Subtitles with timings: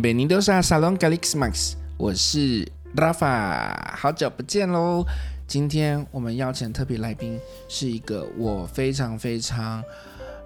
[0.00, 5.04] Hola，bienvenidos a Salón Calix Max，我是 Rafa，好久不见喽。
[5.46, 9.84] 今天我们邀请特别来宾是一个我非常非常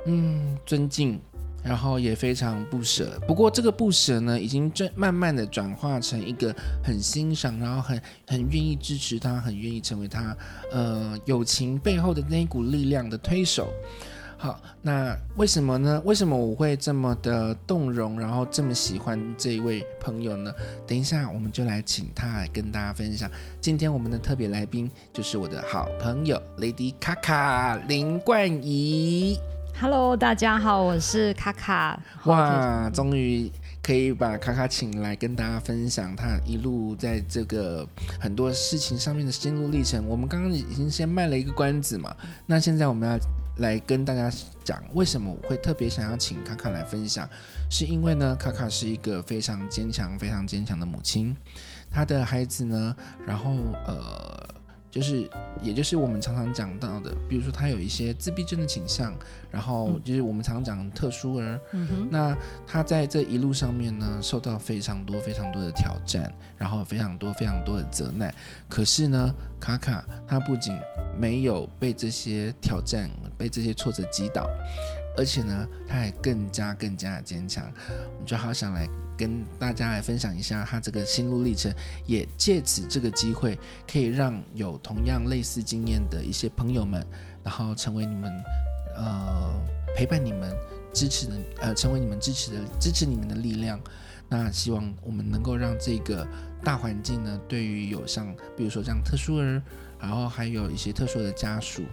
[0.06, 1.20] 嗯尊敬，
[1.62, 3.16] 然后也非常不舍。
[3.28, 6.52] 不过这个不舍呢，已经转慢慢的转化成一个
[6.82, 10.36] 很欣赏，然后很很愿意支持他，很愿意成为他
[10.72, 13.72] 呃友情背后的那一股力量的推手。
[14.36, 16.02] 好，那为什么呢？
[16.04, 20.52] 为什么我会这么的动容，然后这么喜欢这一位朋友呢？
[20.86, 23.30] 等一下，我们就来请他来跟大家分享。
[23.60, 29.38] 今天我们的特别来宾就是我的好朋友 Lady 卡卡林冠仪。
[29.80, 31.98] Hello，大家好，我是卡卡。
[32.24, 33.50] 哇，终于
[33.82, 37.86] 可以把卡卡请来跟大家分享他一路在这个
[38.20, 40.06] 很多事情上面的心路历程。
[40.06, 43.18] 我们刚刚已经先卖了一个关子嘛，那现在我们要。
[43.56, 44.30] 来跟大家
[44.64, 47.28] 讲，为什么我会特别想要请卡卡来分享，
[47.70, 51.36] 是因为呢，卡卡是一个非常坚强、非常坚强的母亲，
[51.90, 52.96] 她的孩子呢，
[53.26, 53.52] 然后
[53.86, 54.33] 呃。
[54.94, 55.28] 就是，
[55.60, 59.12] 也就是我们常常讲到的，比如说他有一些自闭症的倾向，
[59.50, 61.58] 然后就是我们常常讲特殊儿。
[61.72, 62.06] 嗯。
[62.12, 68.32] 那他在这一路上面呢，受到非常多、非常多的挑战，然后非常多、非常多的责难。
[68.68, 70.78] 可是呢，卡卡他不仅
[71.18, 74.48] 没有被这些挑战、被这些挫折击倒，
[75.16, 77.64] 而且呢，他还更加、更加的坚强。
[78.20, 78.88] 我就好想来。
[79.16, 81.72] 跟大家来分享一下他这个心路历程，
[82.04, 83.56] 也借此这个机会，
[83.88, 87.06] 可以让有同样类似经验的一些朋友们，
[87.44, 88.44] 然后成为你们，
[88.96, 89.54] 呃，
[89.94, 90.52] 陪伴你们、
[90.92, 93.80] 支持的，呃，成为你们支持的、支持你们的力量。
[94.28, 96.26] 那希望我们能够让这个
[96.64, 99.62] 大环境呢，对于有像，比如说这样特殊人，
[100.00, 101.84] 然后还有一些特殊的家属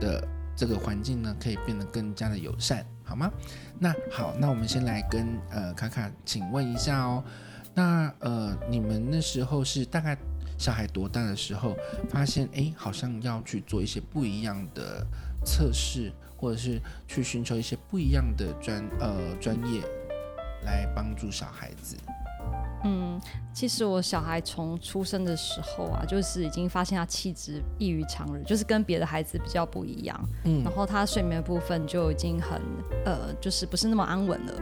[0.00, 2.84] 的这个环境呢，可以变得更加的友善。
[3.06, 3.30] 好吗？
[3.78, 7.22] 那好，那我们先来跟呃卡卡请问一下哦。
[7.74, 10.16] 那呃，你们那时候是大概
[10.56, 11.76] 小孩多大的时候，
[12.08, 15.06] 发现哎，好像要去做一些不一样的
[15.44, 19.82] 测试，或者是去寻求一些不一样的专呃专业
[20.64, 21.96] 来帮助小孩子？
[22.84, 23.20] 嗯，
[23.52, 30.28] 其实我小孩从出生的时候啊，就是已经发现他气质异于常人，就是跟别的孩子比较不一样。
[30.44, 32.60] 嗯，然后他睡眠的部分就已经很
[33.04, 34.52] 呃，就是不是那么安稳了。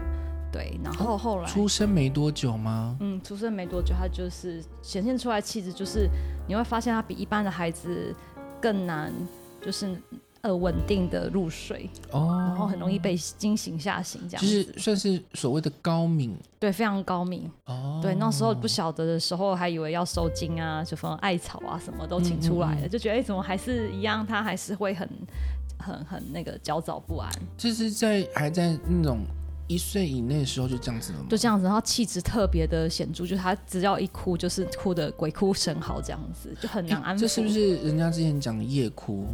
[0.53, 2.97] 对，然后后来、哦、出生没多久吗？
[3.01, 6.09] 嗯，出生没多久，他就是显现出来气质，就是
[6.47, 8.15] 你会发现他比一般的孩子
[8.61, 9.13] 更难，
[9.61, 9.97] 就是。
[10.43, 18.01] 呃，稳定的入睡哦，然后很容易被惊醒吓醒，这样就是算是所谓的高敏，对，非常高敏哦。
[18.03, 24.27] 对，那时候不晓得的时候，还以为要收惊啊，就说艾草啊，什么都请出来了，嗯嗯嗯，就觉得哎，怎么还是一样？
[24.27, 25.09] 他还是会很
[25.79, 27.31] 很很那个焦躁不安。
[27.57, 29.21] 就是在还在那种
[29.69, 31.27] 一岁以内的时候就这样子了吗？
[31.31, 37.21] 就这样子，然后气质特别的显著，就是他只要一哭，就是哭的鬼哭神嚎这样子，就很难安抚。
[37.21, 39.25] 这是不是人家之前讲的夜哭？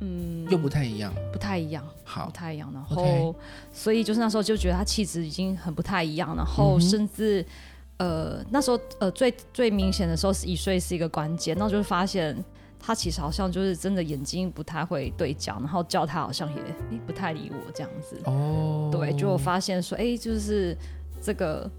[0.00, 2.70] 嗯，又不太一样，不太一样，好，不太一样。
[2.72, 3.34] 然后.
[3.72, 6.36] 所以就是那时候就觉得他气质已经很不太一样。
[6.36, 7.44] 然后，甚至、
[7.96, 12.36] 嗯，呃，那时候呃最最明显的时候是一岁是一个关键，那就是发现
[12.78, 16.48] 他其实好像就是真的眼睛不太会对焦，然后叫他好像
[16.90, 18.16] 也不太理我这样子。
[18.24, 20.76] 哦，对，就发现说，哎，就是
[21.20, 21.70] 这个。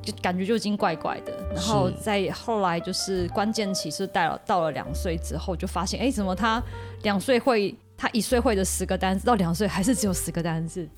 [0.00, 6.62] 就感觉就已经怪怪的，然后在后来就是关键期是带了到了两岁之后，就发现哎，怎么他
[7.02, 10.88] 两岁会，他一岁会的十个单词，到两岁还是只有十个单词，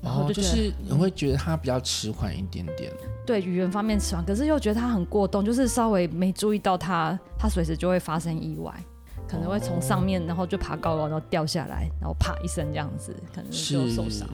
[0.00, 2.92] 然后就、哦、就是你会觉得他比较迟缓一点点，
[3.26, 8.72] 对语言方面迟缓，可是又觉得他很过动，就是稍微没注意到他，他随时就会发生意外，
[9.26, 14.28] 可能会从上面然后就爬高高，然后掉下来，然后啪一声这样子，可能就受伤，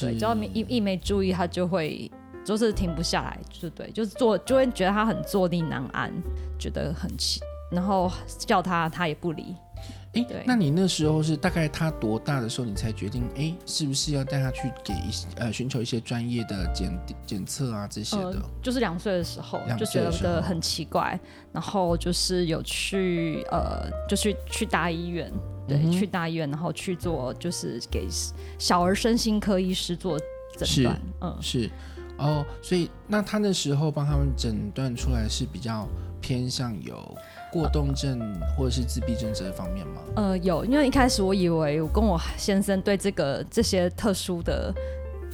[0.00, 2.08] 对，只要一一没注意，他就会。
[2.48, 6.10] 就是停不下来，就对，就是坐，就会觉得他很坐立难安，
[6.58, 9.54] 觉得很气，然后叫他他也不理。
[10.14, 16.90] 哎，那你那时候是大概他多大的时候，你才决定哎，是不是要带他去给一些呃寻求一些专业的检
[17.26, 18.30] 检测啊这些的？
[18.30, 21.20] 呃、就是两岁的时候，两岁的时候就觉得很奇怪，
[21.52, 25.30] 然后就是有去呃，就去去大医院，
[25.68, 28.08] 对，嗯、去大医院，然后去做就是给
[28.58, 30.18] 小儿身心科医师做
[30.56, 31.70] 诊断，嗯，是
[32.18, 35.88] 哦，所以那他那时候帮他们诊断出来是比较
[36.20, 37.16] 偏向有。
[37.50, 38.20] 过动症
[38.54, 40.02] 或者是自闭症这一方面吗？
[40.16, 44.70] 呃，有，因为一开始我以为我跟我先生对这个这些特殊的、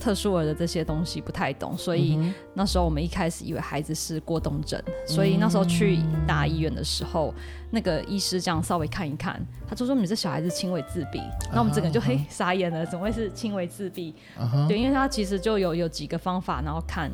[0.01, 2.19] 特殊儿的这些东西不太懂，所以
[2.55, 7.33] 那时候我们一开始以为孩子是过动症，嗯、所以那时候去大医院的时候，
[7.71, 11.21] 那个医师这样稍微看一看，他就说你这小孩子轻微自闭，
[11.51, 12.25] 那、uh 我们整个就嘿、uh.
[12.29, 14.69] 傻眼了，怎么会是轻微自闭？Uh.
[14.69, 17.11] 对，因为他其实就有有几个方法，然后看。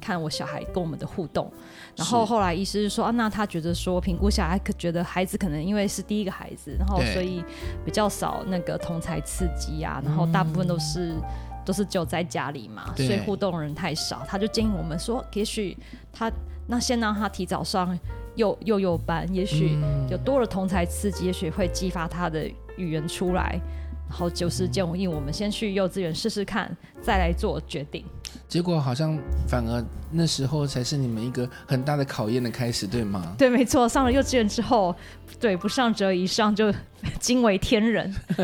[0.00, 1.50] 看我小孩跟我们的互动，
[1.96, 7.42] 然后后来医师说啊，那他觉得说评估下来，可觉得孩子可能因为是第一个孩子，然后所以
[7.86, 11.22] 比较少那个同才刺激啊，然后大部分都是、嗯、
[11.64, 15.76] 都是就在家里嘛，所以互动人太少，他就建议我们说，也许
[16.12, 16.30] 他
[16.66, 17.98] 那先让他提早上
[18.36, 19.78] 幼幼幼班，也许
[20.10, 22.46] 有多了同才刺激，也许会激发他的
[22.76, 23.60] 语言出来，
[24.08, 28.04] 然后就是建议我们先去幼稚园试试看，再来做决定。
[28.48, 33.34] 结果好像反而那时候才是你们一个很大的考验的开始，对吗？
[33.36, 33.88] 对，没错。
[33.88, 34.94] 上了幼稚园之后，
[35.40, 36.72] 对，不上折一，上就
[37.18, 38.14] 惊为天人。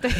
[0.00, 0.10] 对，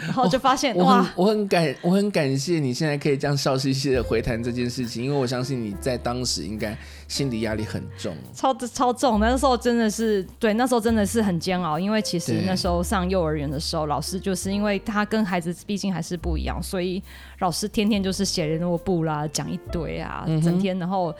[0.00, 6.76] 然后就发现哇，我很感，我很感谢你现在可以这样笑嘻嘻的回谈这件事情，因为我相信你在当时应该
[7.12, 9.20] 心理压力很重，超超重。
[9.20, 17.02] 那时候真的是，对，那时候真的是很煎熬，因为其实那时候上幼儿园的时候，老师就是因为他跟孩子毕竟还是不一样，所以
[17.40, 20.78] 老师天天就是写联络簿啦，讲一堆啊，嗯、整天。
[20.78, 21.14] 然后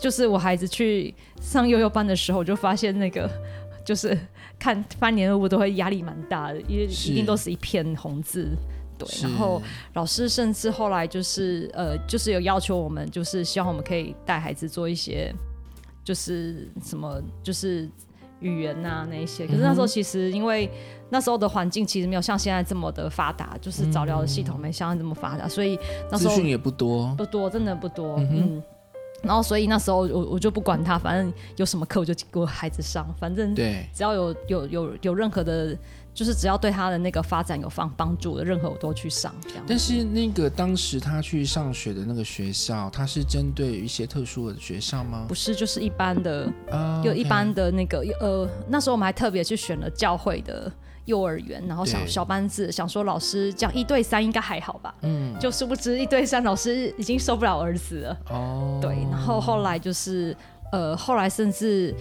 [0.00, 3.30] 就是我孩子去上幼幼班的时候，我就发现那个
[3.86, 4.18] 就是
[4.58, 8.48] 看翻联络簿都会压力蛮大的，因为一定都是一片红字。
[8.98, 9.62] 对，然后
[9.94, 15.34] 老师甚至后来就是呃，就是有要求我们，就是希望我们可以带孩子做一些，
[16.04, 17.88] 就是什么，就是
[18.40, 19.46] 语言啊那一些。
[19.46, 20.70] 可是那时候其实因为。
[21.08, 25.78] 那时候的环境其实没有像现在这么的发达，就是早疗的系统没像现在这么发达，嗯、所以
[26.10, 28.16] 那时候资讯也不多，不多，真的不多。
[28.18, 28.60] 嗯，
[29.22, 35.78] 然后所以那时候我我就不管他，反正有什么课我就给我孩子上，反正对，只要有有有有任何的。
[36.16, 39.62] 就是只要对他的那个发展有帮帮助的，任何我都去上这样。
[39.68, 45.26] 但是那个当时他去上学的那个学校，他是针对一些特殊的学校吗？
[45.28, 50.72] 不是，就是一般的，啊，有一般的那个呃，那时候我们还特别去选了教会的
[51.04, 54.94] 幼儿园，然后小小班制，想说老师这样一对三应该还好吧？
[55.02, 58.18] 嗯，就殊不知一对三老师已经受不了儿子了。
[58.30, 60.34] 哦，对，然后后来就是
[60.72, 61.94] 呃，后来甚至。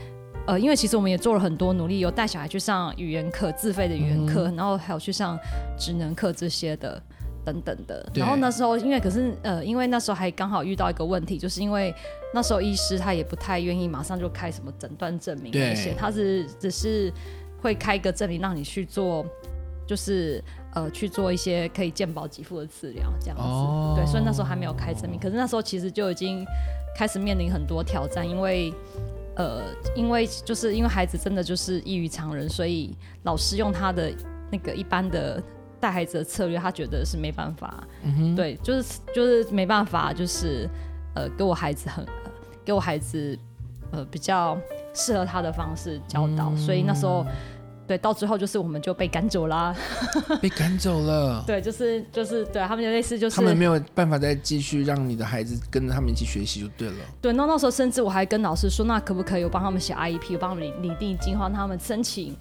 [0.48, 5.38] 呃，因为其实我们也做了很多努力，有带小孩去上语言课，自费的语言课，嗯、然后还有去上
[5.76, 7.02] 职能课这些的，
[7.44, 8.08] 等等的。
[8.14, 11.92] 然后那时候，因为可是呃，因为那时候还刚好遇到一个问题，就是因为
[12.32, 17.12] 那时候医师他也不太愿意马上就开什么诊断证明那些，他是只是
[17.60, 19.26] 会开一个证明让你去做，
[19.88, 20.44] 就是
[20.76, 23.42] 呃去做一些可以健保给付的治疗这样子。
[23.44, 26.46] 哦、对，所以那时候还没有开证明，可是那时候其实就已经
[26.96, 28.72] 开始面临很多挑战，因为。
[29.36, 29.62] 呃，
[29.96, 34.12] 因为就是因为孩子真的就是异于常人，所以老师用他的
[34.52, 35.42] 那个一般的
[35.80, 40.70] 带孩子的策略，他觉得是没办法，嗯、哼对，就是就是没办法，就是
[41.14, 42.06] 呃，给我孩子很
[42.64, 43.38] 给我孩子
[43.92, 44.58] 呃比较
[44.94, 47.26] 适合他的方式教导，嗯、所以那时候。
[47.88, 49.76] 对，到之后就是我们就被赶走啦，
[50.42, 51.44] 被赶走了。
[51.46, 56.96] 对，就是就是对他们就类似就是他们没有办法再继续让你的孩子跟着他们一起学习就对了。
[57.22, 62.36] 对，那那时候甚至我还跟老师说，那可不可以我帮他们写 IEP，我帮他们拟拟定计划，让他们申请。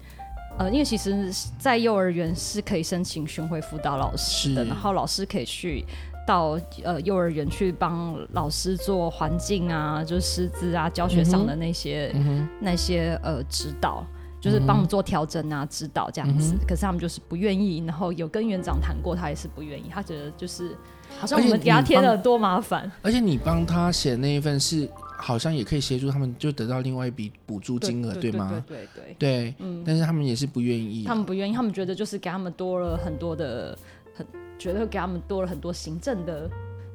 [0.57, 5.85] 呃，因为其实，在幼儿园是可以申请巡回辅导老师的，然后老师可以去
[6.25, 12.15] 到呃幼儿园去帮老师做环境啊，就是师资啊、教学上的那些、
[12.61, 14.05] 那些呃指导。
[14.45, 17.83] 就是帮我们做调整啊，指导这样子，嗯、可是他们就是不愿意。
[17.83, 19.85] 然后有跟园长谈过，他也是不愿意。
[19.89, 20.77] 他觉得就是
[21.19, 22.91] 好像我们给他添了多麻烦。
[23.01, 24.87] 而且你帮他写那一份是
[25.17, 28.63] 好像也可以协助他们，就得到另外一笔补助金额，对，吗？
[28.67, 29.83] 对对对对，对嗯。
[29.83, 31.07] 但是他们也是不愿意、啊。
[31.07, 33.75] 他们不愿意，他们觉得就是给他们多了很多的，
[34.13, 34.23] 很
[34.59, 36.47] 觉得给他们多了很多行政的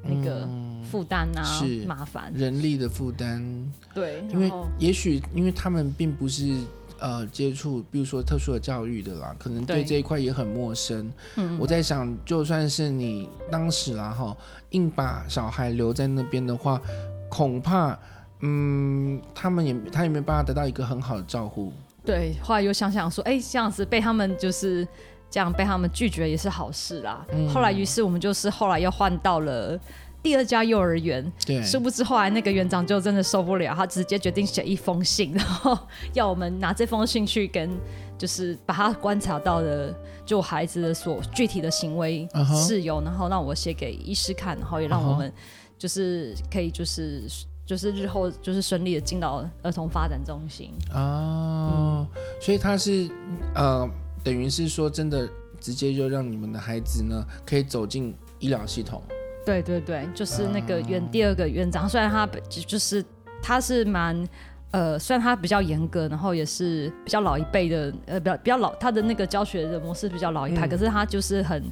[0.04, 0.49] 那个
[0.85, 3.45] 负担啊，嗯、是麻烦人力的负担。
[3.92, 6.54] 对，因为也许因为他们并不是。
[7.00, 11.11] 呃，接触比如说特殊的教育的啦，可能对这一块也很陌生。
[11.37, 14.37] 嗯，我在想，就算是你当时啦哈，
[14.71, 16.80] 硬把小孩留在那边的话，
[17.28, 17.99] 恐怕，
[18.40, 21.73] 嗯，他们也他也没办法得到一个很好的照顾。
[22.04, 24.87] 对，后来又想想说，哎，这样子被他们就是
[25.30, 27.25] 这样被他们拒绝也是好事啦。
[27.33, 29.78] 嗯、后来于是我们就是后来又换到了
[30.23, 35.79] 第二家幼儿园，对，殊不知后来那个园长就真的受不了，他直接决定写一封信，然后
[36.12, 37.71] 要我们拿这封信去跟，
[38.19, 39.95] 就是把他观察到的
[40.27, 43.05] 就孩子的所具体的行为事由，uh huh.
[43.05, 45.33] 然后让我写给医师看，然后也让我们
[45.79, 47.23] 就是可以就是
[47.65, 53.09] 就是日后就是顺利的进到儿童发展中心哦，嗯、所以他是
[53.55, 53.89] 呃
[54.23, 55.27] 等于是说真的
[55.59, 59.03] 直接就让你们的孩子呢可以走进医疗系统。
[59.44, 63.04] 对对对，就是那个园、uh, 第二个院长，虽然他就是
[63.42, 64.28] 他是蛮
[64.70, 71.64] 呃，虽然他比较严格，然后也是比较老一辈的，呃，比较比较老，他的那个教学的模式比较老一派，嗯、可是他就是很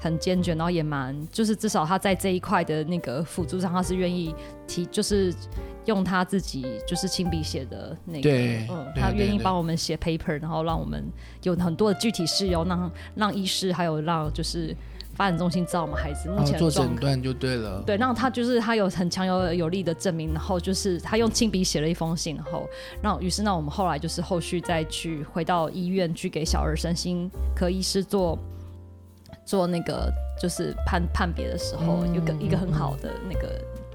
[0.00, 4.32] 很坚决，然后也蛮就是至少他在这一块的那个辅助上，他是愿意
[4.68, 5.34] 提，就是
[5.86, 8.30] 用他自己就是亲笔写的那个，
[8.70, 11.04] 嗯，他愿意帮我们写 paper，然后让我们
[11.42, 14.76] 有很多的具体事由，让让医师还有让就是。
[15.14, 17.82] 发展中心知道我们孩子目前、哦、做诊断就对了。
[17.86, 22.68] 对，然后他就是他有很强有有力的证明，然后就是他用亲笔写了一封信，然后
[23.02, 28.38] 那于是那我们后来就是后续再去回到医院去给小儿身心科医师做
[29.44, 33.48] 做那个就是判判别的时候，有个、嗯、一个很好的那个。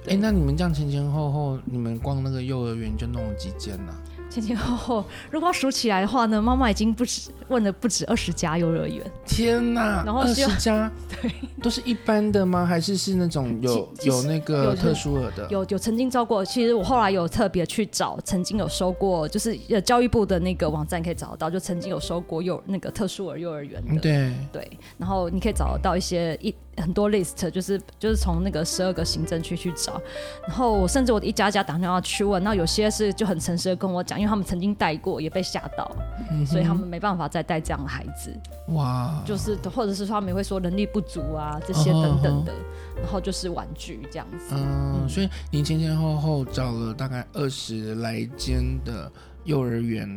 [0.07, 3.99] 哎，那你们这样前前后后，你们逛那个幼儿园就弄了几间呢、啊？
[4.29, 9.01] 前前后后，如果要数起来的话呢，妈妈已经不止问了不止二十家幼儿园。
[9.25, 11.31] 天哪，然后二十 家，对，
[11.62, 12.65] 都是一般的吗？
[12.65, 15.48] 还是是那种有有那个特殊额的？
[15.50, 24.00] 有有曾经招过，其实我后来有特别去找，曾经有收过，就是呃教育部的那个网站可以找得到，就曾经有收过幼那个特殊儿幼儿园的。
[24.00, 26.53] 对对，然后你可以找得到一些一。
[26.79, 30.01] 很多 list 就是就是从那个十二个行政区去找，
[30.48, 35.91] 然后我甚至我一家家打电话去问，那有些是就很诚实的跟我讲，因为他们曾经带过也被吓到，
[36.31, 38.33] 嗯、 所以他们没办法再带这样的孩子。
[38.69, 42.55] 哇，就是或者是说他们也会说能力不足啊这些等等的，哦、
[43.01, 44.55] 然后就是玩具这样子。
[44.55, 49.12] 嗯，嗯，所以您前前后后找了大概二十来间的
[49.43, 50.07] 幼儿园，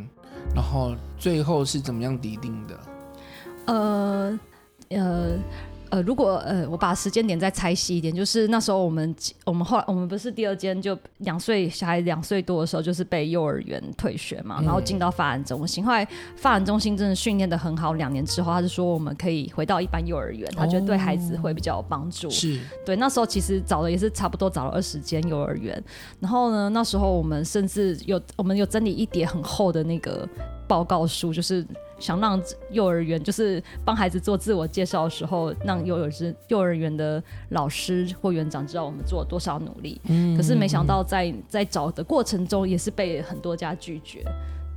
[0.54, 2.78] 然后最后是怎么样抵定的？
[3.66, 4.38] 呃呃。
[4.90, 5.38] 呃，
[6.00, 15.84] 如果呃，我把时间点再拆细一点，就是那时候我们我们后来我们不是第二间就两岁小孩两岁多的时候，就是被幼儿园退学嘛，然后进到发展中心。
[15.84, 22.30] 嗯、后来发展中心真的训练得很好，两年之后他就说我们可以回到一般幼儿园，他觉得对孩子会比较有帮助。
[22.30, 25.82] 是对，那时候其实找的也是差不多找了二十间幼儿园，
[26.20, 30.28] 然后呢，那时候我们甚至有我们有整理一叠很厚的那个
[30.72, 31.66] 报告书，就是。
[31.98, 40.00] 想让幼儿园就是帮孩子做自我介绍的时候，让幼儿园幼儿园的老师或园长知道我们做了多少努力。
[40.08, 44.24] 嗯，可是没想到在在找的过程中，也是被很多家拒绝。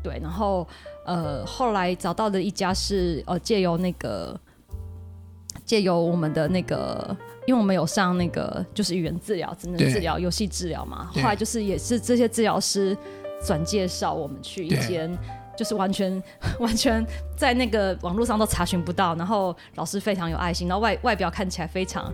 [0.04, 0.68] 对，然后
[1.04, 4.40] 呃，后来找到的一家是呃，借由那个
[5.66, 11.10] 借由我们的那个，因为我们有上那个就是语言治疗、智能治疗、游戏治疗嘛。
[11.12, 12.96] 后来就是也是这些治疗师
[13.44, 15.12] 转介绍我们去一间。
[15.56, 16.22] 就是完全
[16.60, 22.12] 完全在那个网络上都查询不到，然后老师非常有爱心，然后外外表看起来非常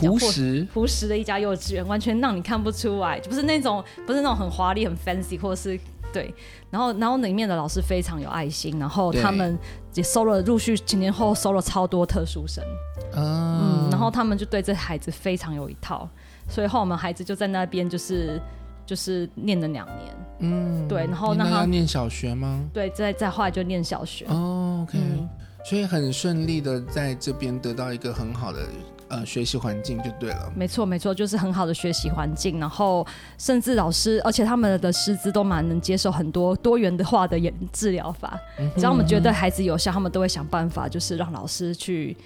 [0.00, 0.66] 朴实？
[0.72, 5.78] 朴实的一家幼稚园，完全让你看不出来，就不是那种不是那种很华丽很 fancy 或者是
[6.12, 6.32] 对，
[6.70, 9.58] 然后然后里面的老师非常有爱心，然后他们
[9.94, 12.64] 也收了陆续前年后收了超多特殊生，
[13.14, 16.08] 嗯，嗯，然后他们就对这孩子非常有一套，
[16.48, 18.40] 所以后我们孩子就在那边就是。
[18.88, 22.64] 就是念了两年，嗯，对，然后那他要念小学吗？
[22.72, 24.24] 对，再再后来就念小学。
[24.28, 25.28] 哦，OK，嗯，
[25.62, 28.66] 所以很顺利的在这边得到一个很好的
[29.08, 30.50] 呃学习环境就对了。
[30.56, 37.38] 没错，没错，就是很好的学习环境，然后甚至老师，而且他们的师资都蛮能接受很多多元的化的
[37.70, 38.40] 治疗法。
[38.58, 42.16] 嗯，只要我们觉得孩子有效，他们都会想办法，就是让老师去，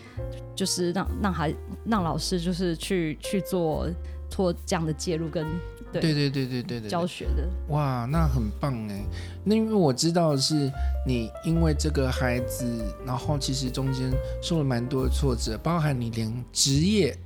[0.55, 1.53] 就是让让孩
[1.85, 3.89] 让老师就是去去做
[4.31, 5.45] 做这样的介入跟。
[5.93, 9.05] 对，对对对对对对，教学的哇，那很棒哎。
[9.45, 10.71] 那因为我知道是
[11.07, 12.65] 你因为这个孩子，
[13.05, 17.17] 然后其实中间受了蛮多的挫折，包含你连职业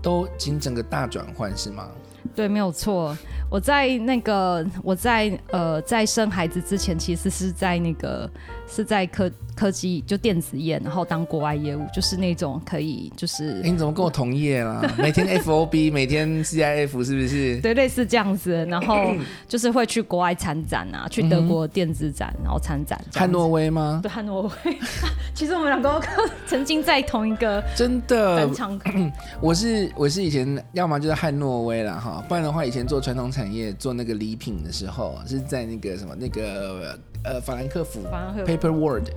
[0.00, 1.88] 都已经整个大转换是吗？
[2.34, 3.16] 对，没有错。
[3.48, 8.28] 我在那个我在呃在生孩子之前，其实是在那个
[8.68, 13.54] 是在科科技就电子业，然后当国外业务，就是那种可以就是。
[13.62, 14.82] 你怎么跟我同业啦？
[14.98, 17.60] 每天 FOB，每天 CIF 是不是？
[17.60, 18.66] 对，类似这样子。
[18.68, 19.14] 然后
[19.48, 23.00] 就是会去国外参展啊，去德国电子展，然后参展。
[23.14, 24.00] 汉诺威吗？
[24.02, 24.76] 对，汉诺威。
[25.34, 26.02] 其实我们两个
[26.46, 28.50] 曾经在同一个真的。
[29.40, 38.02] 我是我是以前要么就是汉诺威啦哈，不然的话以前做传统产产业做那个礼品的时候，是在那个什么那个呃法兰克福
[38.44, 39.08] Paper World，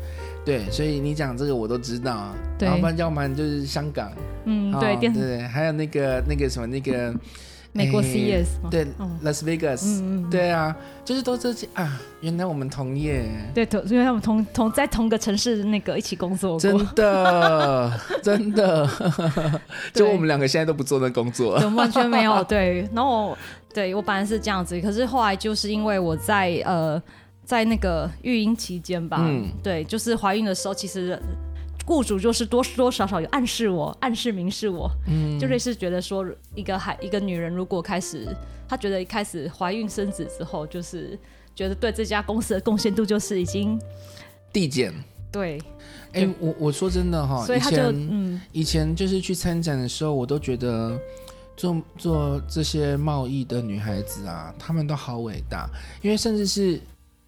[0.45, 2.31] 对，所以你讲这个我都知道。
[2.59, 4.11] 对，然后不然要不然就是香港，
[4.45, 7.11] 嗯，对，对对，还有那个那个什么那个。
[7.71, 8.83] 美国 CES 对
[9.23, 12.01] ，Las Vegas，嗯嗯，对啊，就是都这些啊。
[12.19, 18.89] 原来我们同业，对，同，因为他们同同在同个城市那个一起工作过，真的， 真的，
[19.93, 22.43] 就我们两个现在都不做那工作，完全没有。
[22.45, 23.37] 对，然后我
[23.73, 27.01] 对我本来是这样子，可是后来就是因为我在呃
[27.43, 31.19] 在那个育婴期间吧，嗯，对，就是怀孕的时候，其实。
[31.85, 36.23] 雇主就是多多少少有暗示我，暗示明示我，嗯，就类似觉得说，
[36.53, 38.27] 一个孩一个女人如果开始，
[38.67, 41.17] 她觉得一开始怀孕生子之后，就是
[41.55, 43.81] 觉得对这家公司的贡献度就是已经
[44.53, 44.93] 递减。
[45.31, 45.59] 对，
[46.13, 50.95] 哎、欸，我我说真的哈，所以前嗯，以前就是去参展的时候，我都觉得
[51.59, 55.69] 做做这些贸易的女孩子啊，她们都好伟大，
[56.01, 56.79] 因为甚至是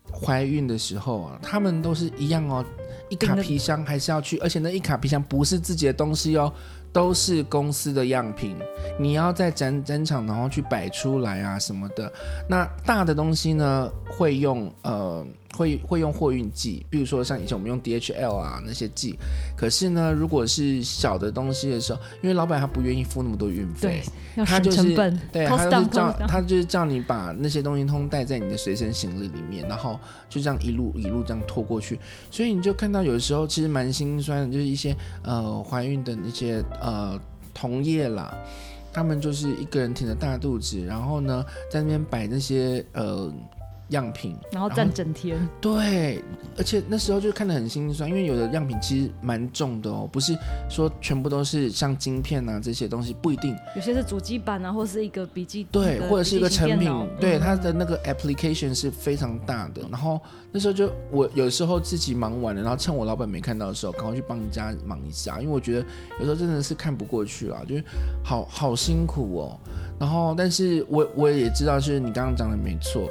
[0.10, 2.64] 怀孕的时候啊，她们都是一样哦。
[3.10, 6.54] 一卡皮箱还是要去，而且那一卡皮箱不是自己的东西哦，
[6.94, 8.56] 都是公司的样品，
[8.98, 12.10] 你要在展展场然后去摆出来啊什么的。
[12.48, 15.28] 那大的东西呢，会用呃。
[15.58, 19.18] 会会用货运寄，比如说像以前我们用 DHL 啊那些寄，
[19.56, 24.02] 可是呢，如果是小的东西的时候，因为老板他不愿意付那么多运费，
[24.46, 24.96] 他就是
[25.32, 32.00] 对，他就是叫他就是叫你把那些东西通带在你的随身行李里面，然后就这样一路一路这样拖过去，
[32.32, 37.20] 所以你就看到有的时候其实蛮心酸的，就是一些呃怀孕的那些呃
[37.54, 38.34] 同业啦，
[38.94, 43.30] 他们就是一个人挺着大肚子，然后呢在那边摆那些呃。
[43.92, 45.38] 样品，然后站整天。
[45.62, 46.22] 对，
[46.58, 50.38] 而且那时候就看得很心酸，因为有的样品其实蛮重的哦，不是
[50.70, 53.56] 说全部都是像晶片啊这些东西，不一定。
[53.76, 59.82] 有些是主机板啊，或是一个笔记对，或者是一个成品，对，它的那个 application 是非常大的。
[59.92, 60.20] 然后
[60.52, 65.86] 那时候就我有时候自己忙完了，然后趁我老板没看到的时候，赶快去帮人家忙一下，因为我觉得
[66.20, 67.84] 有时候真的是看不过去了，就是
[68.24, 69.60] 好好辛苦哦。
[70.00, 73.08] 然后，但是我我也知道，就是你刚刚讲的没错。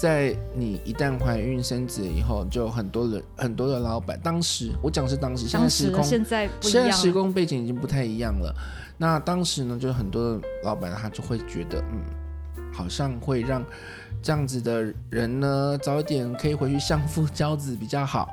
[0.00, 8.50] 在你一旦怀孕生子以后，就很多人很多的老板，当时我讲是当时，现在时空现在现在时空背景已经不太一样了。
[8.96, 12.00] 那当时呢，就很多的老板他就会觉得，嗯，
[12.72, 13.62] 好像会让
[14.22, 18.26] 这样子的人呢早一点可以回去相夫教子比较好，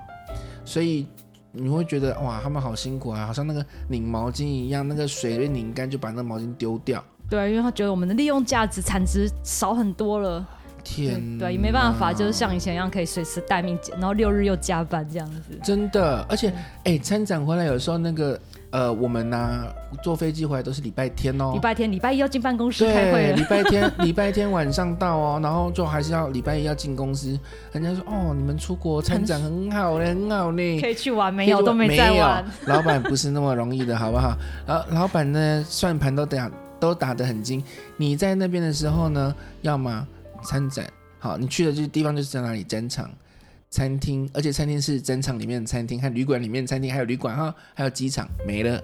[0.63, 1.06] 所以
[1.51, 7.03] 你会觉得哇，他们好辛苦啊，好像那个拧毛巾一样，那个水被拧干就把那个毛巾丢掉。
[7.30, 10.47] 对，因为他觉得我们的利用价值产值少很多了。
[10.88, 15.60] 天，对，也没办法，就是像以前一样可以随时待命，然后六日又加班这样子。
[15.62, 16.54] 真的，而且，
[16.86, 19.67] 哎，参展回来有时候那个，呃，我们呢、啊、
[20.02, 21.52] 坐飞机回来都是礼拜天哦。
[21.54, 23.34] 礼拜天、礼拜一要进办公室开会。
[23.34, 27.38] 礼拜天、 礼拜天晚上到哦，然后就还是要礼拜一要进公司。
[27.73, 31.62] 人家说，哦，你们出国参展很好嘞，很好嘞，可以去玩没有？
[31.62, 32.45] 都没在玩。
[32.65, 34.38] 老板不是那么容易的，好不好？
[34.65, 37.62] 然后老板呢，算盘都打都打得很精。
[37.97, 40.08] 你在那边的时候呢，要么。
[40.43, 42.63] 参展，好，你去的这些地方就是在哪里？
[42.63, 43.12] 展场、
[43.69, 48.82] 餐厅，而且餐厅是展场里面的餐厅，还有旅馆里面的餐厅，还有旅馆哈，还有机场没了。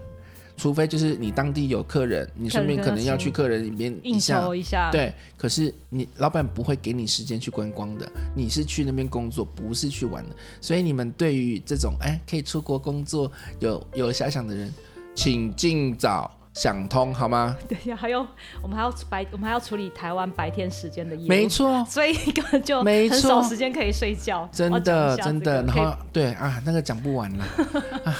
[0.56, 4.92] 除非就是你当地有客人，你顺便可能要去客人里面应酬一下。
[4.92, 10.36] 对，可是你老板不会给你时间去观光的，你是去那边工作，不是去玩的。
[10.62, 14.72] 所以你们对于这种哎可以出国工作有有遐想的人，
[15.16, 16.32] 请尽早。
[16.54, 17.58] 想通好吗？
[17.68, 18.26] 对呀，还有
[18.62, 24.48] 我们还要白，我们还要处理台湾白天时间的业务，没错，所以根本就很少时间可以睡觉。
[24.52, 27.46] 真的，这个、真的，然后对啊，那个讲不完了
[28.06, 28.16] 啊，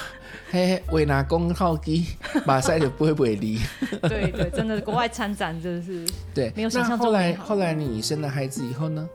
[0.50, 2.06] 嘿嘿，为拿公号机
[2.44, 3.58] 马赛就不会不会离。
[4.02, 7.06] 对对，真的，国外参展真的是对，没有想象中。
[7.06, 9.08] 后来后来你生了孩子以后呢？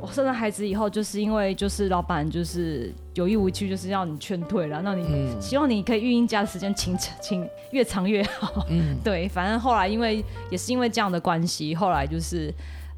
[0.00, 8.66] 我生了孩子以后，就是因为就是老板就是有意无意就是要你劝退了，那你希望你可以育婴假的时间请请越长越好。
[8.68, 12.52] 嗯， 对，反正后来因为也是因为这样的关系，后来就是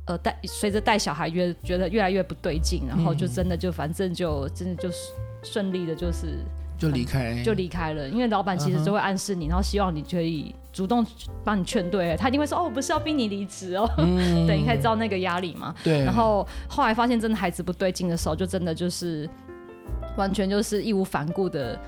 [0.06, 6.38] 呃带随着带小孩越觉得越来越不对劲，然后就真的就反正就真的就是顺利的就是。
[6.82, 9.50] 就离开，就离开了，因为老板其实就会暗示你，uh.
[9.50, 11.06] 然后希望你可以主动
[11.44, 15.72] 帮你劝退，他一定会说哦，我不是要逼你离职哦，嗯、对，你可以知道那个压力嘛。
[15.84, 16.04] 对。
[16.04, 19.28] 然后后来发现真的孩子不对劲的时候，就真的就是
[20.16, 21.78] 完全就是义无反顾的，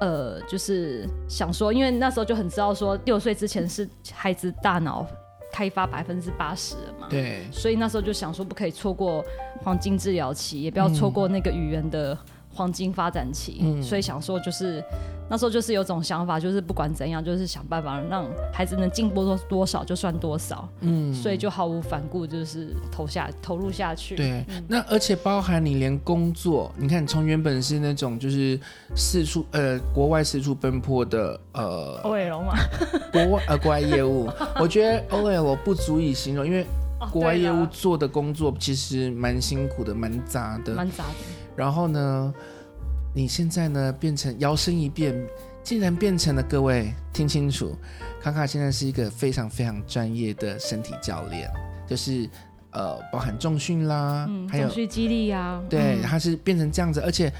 [0.00, 5.06] 呃，就是想说，因为那时候就很知道说，六岁之前是孩子大脑
[5.52, 7.06] 开发百分之八十了嘛。
[7.10, 7.42] 对。
[7.52, 9.22] 所以那时候就想说，不可以错过
[9.62, 12.16] 黄金治疗期，也不要错过那个语言的。
[12.58, 14.82] 黄金发展期，嗯、所以想说就是
[15.30, 24.16] 那时候就是有种想法，就是不管怎样，就是想办法让孩子能进步多多少就算多少，嗯，所以就毫无反顾，就是投下投入下去。
[24.16, 28.58] 对，嗯、那而且包含你连工作，你看从原本是那种就是
[28.96, 32.54] 四处呃国外四处奔波的呃 OL 嘛，
[33.12, 36.66] 国外呃国外业务，我觉得 OL 不足以形容，因为
[37.12, 41.14] 国外业务做的工作其实蛮辛苦的，蛮杂的，蛮杂的。
[41.58, 42.32] 然后呢，
[43.12, 45.12] 你现在呢变成摇身一变，
[45.64, 47.76] 竟然变成了各位听清楚，
[48.22, 51.50] 卡卡现在是一个非常非常专业的身体教练，
[51.84, 52.30] 就是
[52.70, 57.32] 呃包含重训啦，嗯、还有重训肌力啊，对，他、嗯、是变成这样子，而且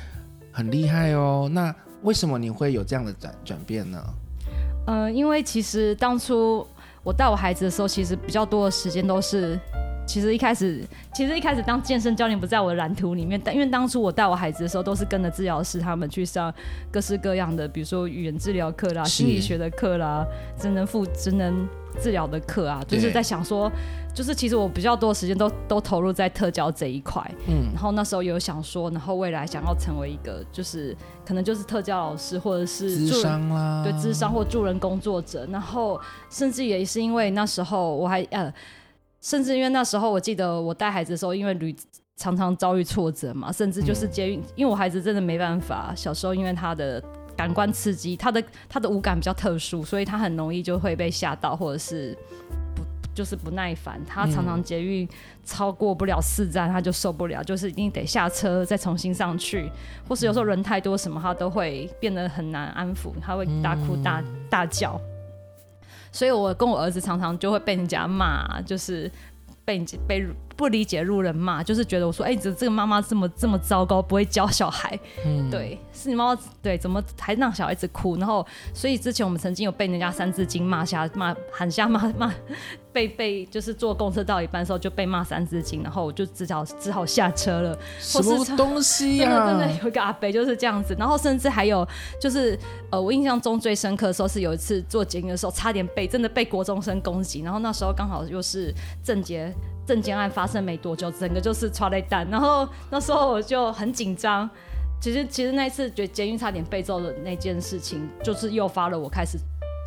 [0.50, 1.48] 很厉害哦。
[1.52, 4.04] 那为什么你会有这样的转转变呢？
[4.88, 6.66] 呃，因为其实当初
[7.04, 9.56] 我带我孩子的时候，其实比较多的时间都是。
[10.08, 16.52] 其实一开始，其实一开始当健身教练不在我的蓝图里面，但因为当初我带我孩子的时候，都是跟着治疗师他们去上
[16.90, 20.26] 各式各样的，比如说语言治疗课啦、心理学的课啦、
[20.58, 21.68] 职能复职能
[22.00, 23.70] 治疗的课啊，就是在想说，
[24.14, 38.50] 就是其实我比较多的时间都都投入在特教这一块，嗯，然后那时候有想说，然后未来想要成为一个，就是可能就是特教老师或者是咨商啦，对，智商或助人工作者，然后甚至也是因为那时候我还呃。
[39.20, 41.74] 甚至因为那时候，我记得我带孩子的时候，因为屡
[42.16, 45.92] 常常遭遇挫折嘛，甚至就是捷运，嗯、因为我孩子真的没办法。
[45.94, 47.02] 小时候因为他的
[47.36, 52.16] 感官刺激，他的他的五感比较特殊，所以他很容易就会被吓到，或者是
[52.74, 52.82] 不
[53.14, 54.00] 就是不耐烦。
[54.06, 55.08] 他常常捷运
[55.44, 59.70] 超过不了四站，他就受不了，就是一定得下车再重新上去，
[60.08, 65.00] 或是有时候人太多什么，他都会变得很难安抚，他会大哭大大叫。
[66.12, 69.10] 所以，我跟我儿子常常就会被人家骂，就是
[69.64, 78.16] 被被不理解路人骂，就是觉得我说，哎、欸，这这个妈妈这么这么糟糕，不会教小孩，嗯，对，是你妈妈对，怎么还让小孩子哭？
[78.16, 78.44] 然后，
[78.74, 82.34] 所以之前我们曾经有被人家三字经骂下骂喊下骂骂。
[82.92, 87.78] 被被就是坐公车到一半的时候就被骂三字经，然后我就只好只好下车了。
[87.98, 89.46] 什么东西 呀、啊？
[89.46, 91.86] 真的真的有一个阿伯就是这样子，然后甚至还有
[92.20, 92.58] 就是
[92.90, 99.52] 呃，我印象中最深刻的时候是有一次做捷运的时候，差点被真的被国中生攻击，然后那时候刚好又是郑捷
[99.86, 104.48] 郑捷案发生没多久，整个就是剉咧等，然后那时候我就很紧张。
[105.00, 109.38] 其实其实那一次觉得捷运差点被揍的那件事情，就是诱发了我开始。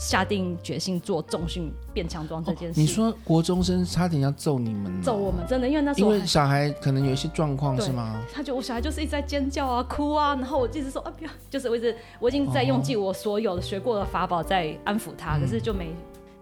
[0.01, 2.79] 下定决心做重训变强壮这件事。
[2.79, 2.81] 哦。
[2.81, 4.99] 你说国中生差点要揍你们？
[4.99, 8.19] 揍我们，真的，因为那时候因为小孩可能有一些状况是吗？
[8.33, 15.93] 他就我小孩就是一直在尖叫啊、哭啊，然后我一直说啊不要，就是我一直我已经在用尽我所有的学过的法宝在安抚他，哦、可是就没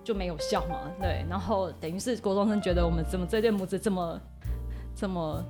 [0.05, 0.77] 就没有效嘛。
[1.01, 4.21] 对，然后等于是国中生觉得我们怎么这对母子这么
[4.95, 5.43] 这么。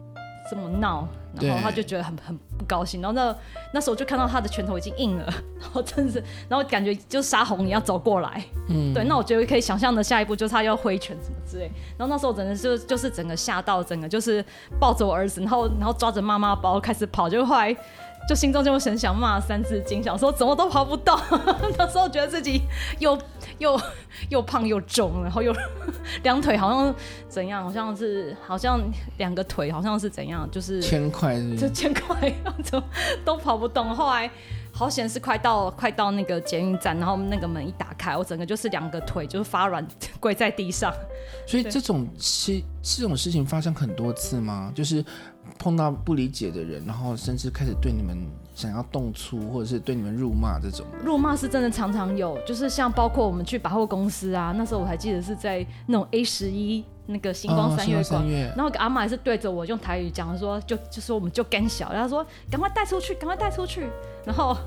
[0.49, 1.07] 这么闹，
[1.39, 3.01] 然后他就觉得很很不高兴。
[3.01, 3.35] 然后那
[3.73, 5.25] 那时候就看到他的拳头已经硬了，
[5.59, 8.43] 然后真是，然后感觉就杀红你要走过来。
[8.67, 9.03] 嗯，对。
[9.05, 11.71] 那我觉得可以想象的下一步就是他要挥拳什么之类。
[11.97, 14.43] 然后那时候真的就就是整个吓到，整个就是
[14.79, 17.75] 抱着我儿子，然后然后抓着妈妈包开始跑，就后来
[18.29, 21.19] 就心中就很想骂三字经，想说怎么都跑不动。
[21.79, 22.61] 那时候觉得自己
[22.99, 23.19] 又。
[23.57, 23.77] 又
[24.29, 25.53] 又胖又重，然后又
[26.23, 26.95] 两腿好像
[27.27, 27.61] 怎样？
[27.61, 28.79] 好像是好像
[29.17, 30.49] 两个腿好像是怎样？
[30.49, 32.85] 就是千块，就千块，怎么
[33.25, 33.93] 都跑不动。
[33.93, 34.31] 后来
[34.71, 39.85] 好险是快到快到那个捷运站，然后那个门一打开，我整个就是两个腿就是发软，
[40.21, 40.93] 跪在地上。
[41.45, 44.71] 所以这种事这种事情发生很多次吗？
[44.73, 45.03] 就是
[45.59, 48.17] 碰到不理解的人，然后甚至开始对你们。
[48.59, 63.87] 想要动粗，或者是对你们辱骂这种，辱骂是真的常常有，就是像包括我们去百货公司啊，那时候我还记得是在那种 A 十一那个星光三月馆，哦、然后阿妈还是对着我用台语讲说，就就说我们就干小，然后说赶快带出去，赶快带出去，
[64.25, 64.57] 然后。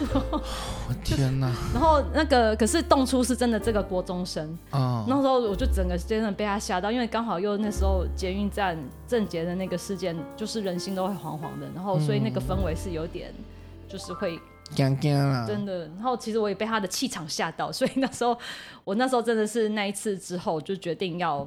[0.00, 1.52] 我天哪！
[1.72, 13.32] 然后那个可是动粗是真的，这个国中生啊，那时候我就整个真的被他吓到，因为刚好又那时候捷运站郑捷的那个事件，就是人心都会惶惶的，然后所以那个氛围是有点
[13.92, 15.80] 就是会惊惊啊，真的。
[15.88, 18.38] 然后其实我也被他的气场吓到，所以那时候
[18.84, 21.46] 我那时候真的是那一次之后就决定要。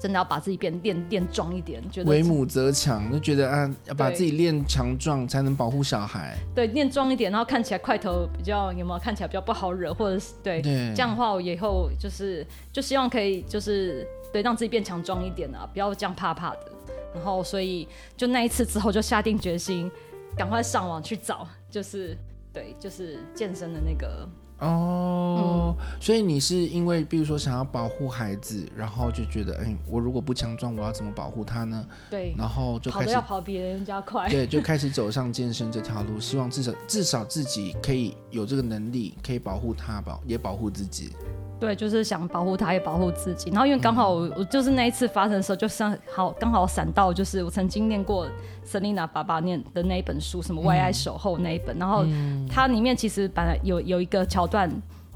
[0.00, 6.38] 真的要把自己变练练壮一点，觉得为母则强，就觉得啊，要把自己练强壮才能保护小孩。
[6.54, 8.98] 对，练壮一点，然后看起来块头比较有没有？
[9.00, 16.70] 看起来比较不好惹，或者是对，对这样的话，我以后就是就希望可以就是对让自己变强壮一点啊，不要这样怕怕的。
[17.12, 19.90] 然后所以就那一次之后，就下定决心，
[20.36, 22.16] 赶快上网去找，就是
[22.52, 24.28] 对，就是健身的那个。
[24.60, 31.86] 哦，嗯、所以你是因为比如说想要保护孩子，然后就觉得，哎，我如果不强壮，我要怎么保护他呢？
[32.10, 41.12] 对，然后就开始跑要跑比人家快，对，就开始走上健身这条路，希望至少至少自己可以有这个能力，可以保护他，吧也保护自己。
[41.60, 43.50] 对，就是想保护他，也保护自己。
[43.50, 48.28] 然后因为刚好我，我就是那一次发生的时候，就像好刚好闪到，就是我曾经念过
[48.64, 51.76] Selina 爸爸念的那一本书，什么《为爱守候》那一本。
[51.76, 52.04] 然后
[52.48, 54.70] 它里面其实本来有有一个桥段，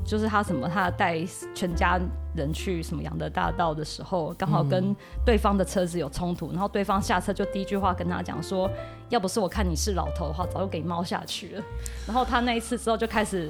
[0.05, 1.17] 就是他什么他带
[1.55, 1.97] 全家
[2.35, 4.93] 人去什么杨德大道的时候，刚好跟
[5.25, 8.69] 对方的车子有冲突，然后对方下车就第一句话跟他讲说
[9.11, 11.63] ：“要不是我看你是老头的话，早就给猫下去了。”
[12.05, 13.49] 然后他那一次之后就开始。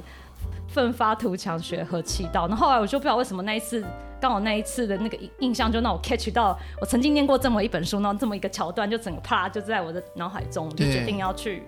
[0.73, 3.85] 奋发图强学和气道，那后后来我就不知道为什么那一次
[4.19, 11.61] 刚好那一次的那个印象就让我 catch 到，我曾经念过这么一本书，然后这么一个桥段，就整个啪就在我的脑海中，就决定要去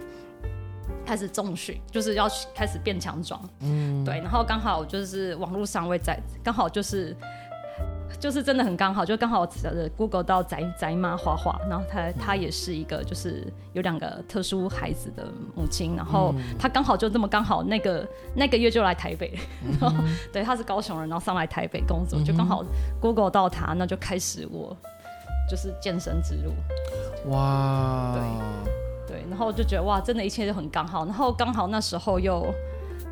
[1.06, 3.40] 开始重训，就是要开始变强壮。
[3.60, 7.16] 嗯，对，然后刚好就是网络上会在，刚好就是。
[8.20, 19.38] 就是真的很刚好，就刚好呃 Google 到宅宅妈花花，然后她她也是一个就是有两个特殊孩子的母亲，然后她刚好就这么刚好那个那个月就来台北，
[19.80, 22.64] 然后 对，她是高雄人，然后上来台北工作，就刚好
[23.00, 24.76] Google 到她，那就开始我
[25.50, 26.54] 就是健身之路。
[27.32, 28.18] 哇，
[29.08, 32.46] 对对，然后就觉得哇，真的一切都很刚好，然后刚好那时候又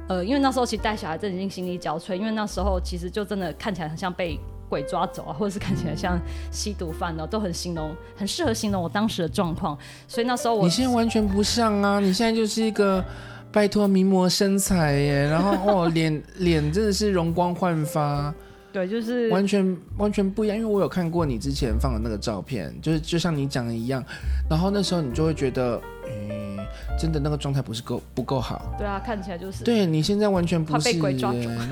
[0.07, 4.39] 呃，因为那时候其实带小孩真的已经心力交瘁，因为那时候其实就真的看起来很像被。
[4.73, 9.77] 鬼抓走啊，或者是看起来像吸毒犯的，都很形容，很适合形容我当时的状况。
[10.07, 11.99] 所以那时候我，你现在完全不像啊！
[11.99, 13.05] 你现在就是一个
[13.51, 18.33] 拜托名模身材耶，然后哦，脸脸真的是容光焕发。
[18.73, 20.57] 对，就是完全完全不一样。
[20.57, 24.03] 因为我有看过你之前放的那个照片，就是就像你讲的一样，
[24.49, 26.51] 然后那时候你就会觉得，嗯。
[26.97, 28.75] 真的那个状态不是够不够好？
[28.77, 29.63] 对啊，看起来就是。
[29.63, 30.93] 对，你现在完全不是，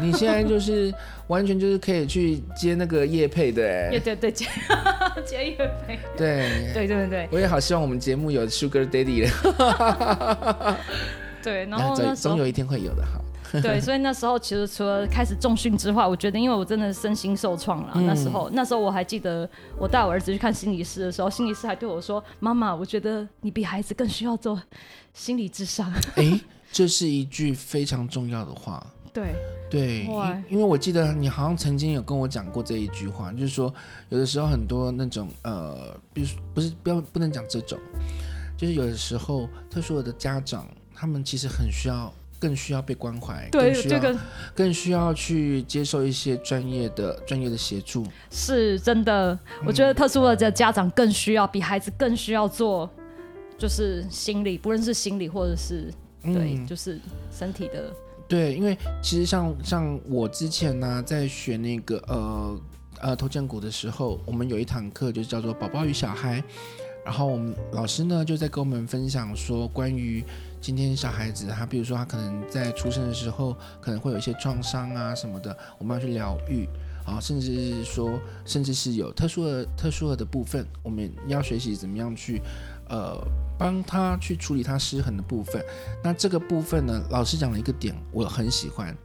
[0.02, 0.94] 你现在就是
[1.28, 4.00] 完全就是可以去接那个叶配的对。
[4.00, 4.48] 对对接
[5.26, 6.00] 接叶配。
[6.18, 7.30] 对对对对。
[7.32, 10.78] 我也好希望我们节目有 Sugar Daddy 了。
[11.44, 13.22] 对，然后总总有一天会有的哈。
[13.62, 17.92] 对，所以那时候其实除了开始重训之外，我觉得因为我真的身心受创了。
[17.96, 24.62] 嗯、那时候，那时候我还记得，我带我儿子去看心理师的时候，心理师还对我说：“妈妈，我觉得你比孩子更需要做
[25.14, 26.40] 心理智商。”哎，
[26.72, 28.86] 这是一句非常重要的话。
[29.14, 29.36] 对
[29.70, 30.06] 对，
[30.50, 33.74] 因为我记得你好像曾经有跟我讲过这一句话，就是说
[34.08, 37.78] 有的时候很多那种呃，比如不是不要不能讲这种，
[38.56, 42.14] 就是有的时候特殊的家长，他们其实很需要。
[42.42, 44.18] 更需要被关怀，对，这个
[44.56, 49.38] 更需要去接受一些专业的专业的协助，是真的。
[49.64, 52.90] 我觉得特殊的家长更需要，比孩子更需要做，
[53.60, 57.00] 就是心理，不论是心理或者是对，嗯、就是
[57.32, 57.94] 身体的。
[58.28, 62.62] 对，因为其实像像我之前呢、啊，在学那个呃
[63.02, 66.44] 呃头肩骨的时候，我们有一堂课就叫做宝宝与小孩，
[67.06, 70.24] 然后我们老师呢就在跟我们分享说关于。
[70.62, 76.70] 今天小孩子他，比如说他可能在出生的时候可能会有一些创伤啊什么的，我们要去疗愈
[77.04, 82.40] 啊，甚至是说，甚至是有特殊的特殊的的部分，我们要学习怎么样去
[82.88, 83.18] 呃
[83.58, 85.66] 帮他去处理他失衡的部分。
[86.04, 88.96] 那这个部分呢，老师讲了一个点，我很喜欢。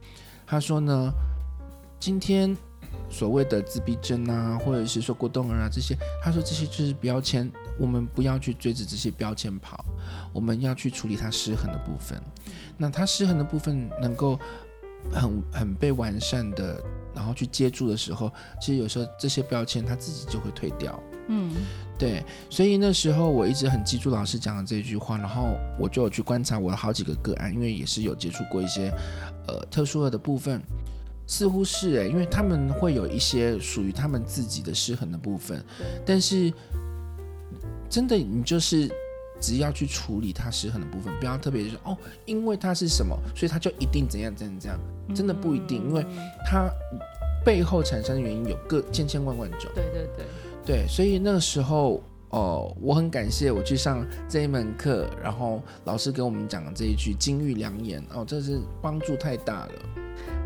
[0.45, 1.11] 他说呢，
[1.99, 2.55] 今天
[3.09, 7.51] 所谓的自闭症啊，或者是说过动儿啊这些，他说这些就是标签。
[7.79, 9.85] 我们不要去追着这些标签跑，
[10.33, 12.21] 我们要去处理它失衡的部分。
[12.77, 14.39] 那它失衡的部分能够
[15.11, 16.81] 很很被完善的，
[17.13, 20.99] 然后去接住的时候，其实有时候这些标签它自己就会退掉。
[21.27, 21.51] 嗯，
[21.97, 22.23] 对。
[22.49, 28.91] 所以那时候我一直很记住老师讲的这句话，然后我就有去观察我的好几个个案，因为也是有接触过一些
[29.47, 30.61] 呃特殊的部分，
[31.25, 35.63] 似乎是诶，因为他们会有一些属于他们自己的失衡的部分，
[36.05, 36.53] 但是。
[37.89, 38.89] 真的，你就是
[39.39, 44.79] 只要去处理它失衡的部分，不要特别就是哦，因为它是什么，所以它就一定怎样怎样怎样，
[45.15, 46.05] 真的不一定，因为
[46.45, 46.69] 它
[47.45, 49.71] 背后产生的原因有个千千万万种。
[49.75, 50.25] 对对对，
[50.65, 59.71] 对，所以那个时候哦，我很感谢我去上这一门课，然后老师给我们讲的这一句金玉良言哦，这是帮助太大了。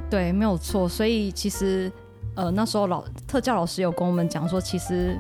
[0.10, 0.88] 对，没有错。
[0.88, 1.92] 所以其实
[2.36, 5.18] 呃，那时候老特教老师有跟我们讲说，其实。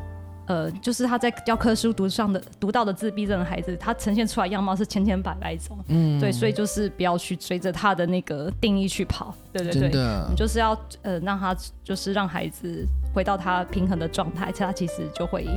[0.47, 15.47] 呃，就是他在教科书读上的读到的自闭症的孩子，他呈现出来样貌是千千百百种，嗯，对，所以就是不要去追着他的那个定义去跑，对对对，你就是要呃让他就是让孩子回到他平衡的状态，他其实就会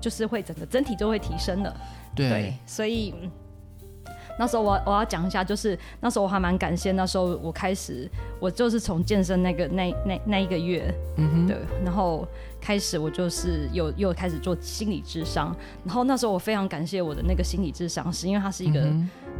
[0.00, 1.74] 就是会整个整体就会提升的，
[2.14, 3.14] 对，对，所以
[4.38, 12.26] 那时候我我要讲一下，就是那时候我还蛮感谢，那时候我开始，我就是从健身那个那那那一个月，嗯哼，对，然后
[12.62, 18.90] 开始我就是又又开始做心理智商，然后那时候我非常感谢我的那个心理智商师，因为他是一个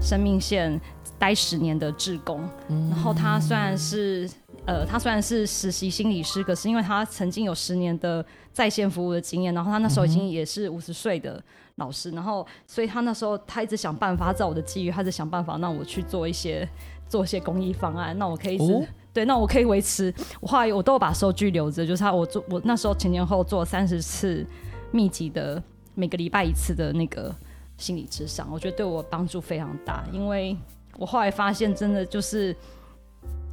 [0.01, 0.79] 生命线
[1.19, 4.29] 待十年的志工，嗯、然后他虽然是
[4.67, 11.43] 呃他虽然是实习心理师，可是因为他曾经有十年的在线服务的经验，然后他那时候已经也是五十岁的。
[11.77, 16.69] 老师，然后，所以他那时候他一直想办法，在我的机遇，他一直想办法让我去做一些
[17.09, 18.83] 做一些公益方案，那我可以一直、哦、
[19.13, 20.13] 对，那我可以维持。
[20.41, 24.45] 我后来我都有把收据留着，就是他我做我那时候前前后做三十次
[24.91, 25.63] 密集的
[25.95, 27.35] 每个礼拜一次的那个
[27.77, 30.57] 心理咨商，我觉得对我帮助非常大，因为
[30.97, 32.57] 我后来发现真的就是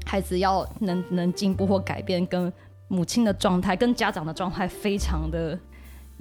[0.06, 2.52] 孩子要能能进步或改变，跟
[2.88, 5.58] 母亲的状态跟家长的状态非常的。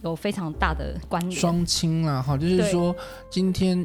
[0.05, 1.33] 有非常大的关联。
[1.33, 2.95] 双亲啦，哈，就是说，
[3.29, 3.85] 今天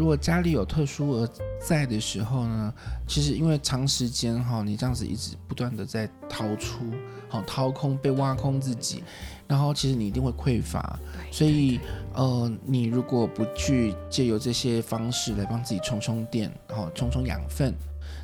[0.00, 1.28] 如果家里有特殊儿
[1.60, 2.72] 在的时候呢，
[3.06, 6.86] 其实因为长时间哈，你这样子一直不断的在掏出，
[7.28, 9.04] 好掏空，被挖空自己，
[9.46, 10.98] 然后其实你一定会匮乏。
[11.30, 11.78] 所以
[12.14, 17.74] 呃，你如果不去借由这些方式来帮自己充充电，好充充养分，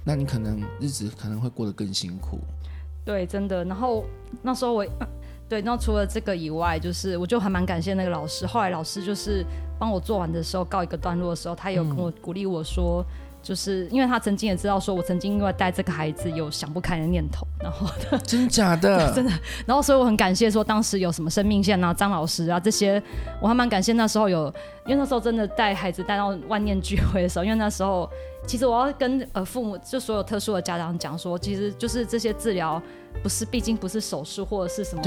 [0.02, 2.38] 那你可能日子可能会过得更辛苦。
[3.04, 3.62] 对，真的。
[3.66, 4.06] 然后
[4.40, 4.86] 那时候我。
[5.48, 8.44] 对，那除了这个以外，就是我就还蛮感谢那个老师。
[8.44, 9.44] 后来老师就是
[9.78, 17.86] 帮我做完的时候，告一个段落的时候，他有跟我鼓励我说，嗯、就是因为他曾经也知道说我曾经因为带这个孩子有想不开的念头，然后
[18.26, 19.30] 真的假的 真的，
[19.64, 23.00] 然后所以我很感谢说当时有什么生命线啊、张老师啊这些，
[23.40, 24.52] 我还蛮感谢那时候有，
[24.84, 28.10] 因为那时候真的带孩子带到万念俱灰的时候，因为那时候
[28.48, 32.82] 其实我要跟呃父母就所有特殊的家长讲说，其实就是这些治疗。
[33.22, 35.02] 不是，毕竟不是手术或者是什么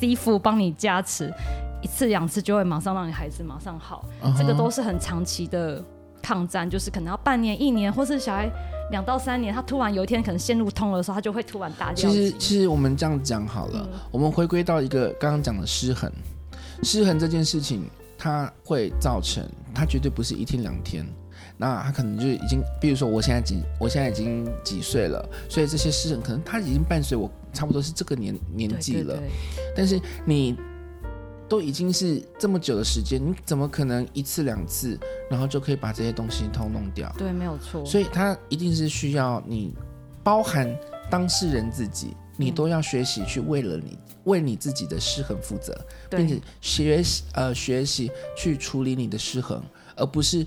[0.00, 1.32] 师傅帮你加持，
[1.82, 4.38] 一次两次就会马上让你孩子马上好，uh huh.
[4.38, 5.82] 这个都是很长期的
[6.22, 8.50] 抗战，就是可能要半年、一年，或是小孩
[8.90, 12.08] 两到三年，他突然有一天可能线路通了的时候，他就会突然大叫。
[12.08, 16.10] 其实，其实我们这样讲好了，嗯、我们回归到一个刚刚讲的失衡，
[16.82, 21.06] 失衡这件事情，它会造成，它绝对不是一天两天。
[21.60, 29.16] 那他可能就已经，比如说我现在几，我现在已经几岁了，所以这些事情可能他已经伴随我，差不多是这个年年纪了。
[29.16, 29.74] 对对对。
[29.76, 30.56] 但是你
[31.48, 34.96] 都已经是这么久的时间，你怎么可能一次两次，
[35.28, 37.12] 然后就可以把这些东西都弄掉？
[37.18, 37.84] 对，没有错。
[37.84, 39.74] 所以他一定是需要你，
[40.22, 40.72] 包含
[41.10, 45.76] 当事人自己，你都要学习去为了你，为你自己的失衡负责，
[46.08, 49.60] 并且学习呃学习去处理你的失衡。
[49.98, 50.46] 而不是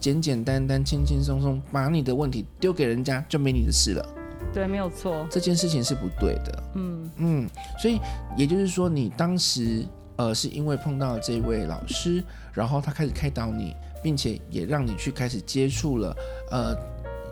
[0.00, 4.06] 简简单单、轻轻松松把你的问题丢给人家就没你的事了。
[4.52, 5.26] 对，没有错。
[5.30, 6.62] 这件事情是不对的。
[6.74, 7.98] 嗯嗯，所以
[8.36, 9.86] 也就是说，你当时
[10.16, 16.14] 呃是因为碰到了这位老师，然后他开始开导你，并且也让你去开始接触了
[16.50, 16.76] 呃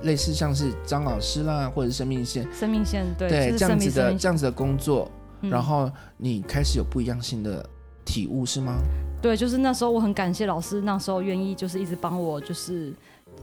[0.03, 5.11] 类似像是张老师啦，或者是生命线、生命线对对这样子的这样子的工作，
[5.43, 7.69] 嗯、然后你开始有不一样性的
[8.05, 8.79] 体悟是吗？
[9.23, 12.93] 对，就是那时候我很感谢老师，那时候愿意就是一直帮我，就是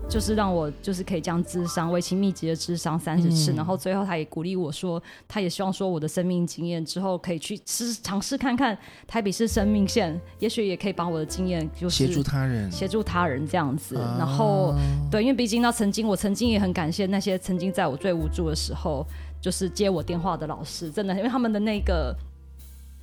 [0.10, 13.98] 就是让我就是可以这样智商，为期密集的智商三十次，嗯、然后最后他也鼓励我说，他也希望说我的生命经验之后可以去试尝试看看台北市生命线，也许也可以把我的经验就是协助他人，协助他人这样子。
[13.98, 14.74] 啊、然后
[15.12, 19.06] 对，因为毕竟那曾经我曾经也很感谢那些曾经在我最无助的时候
[19.40, 22.16] 就是接我电话的老师，真的，因为他们的那个。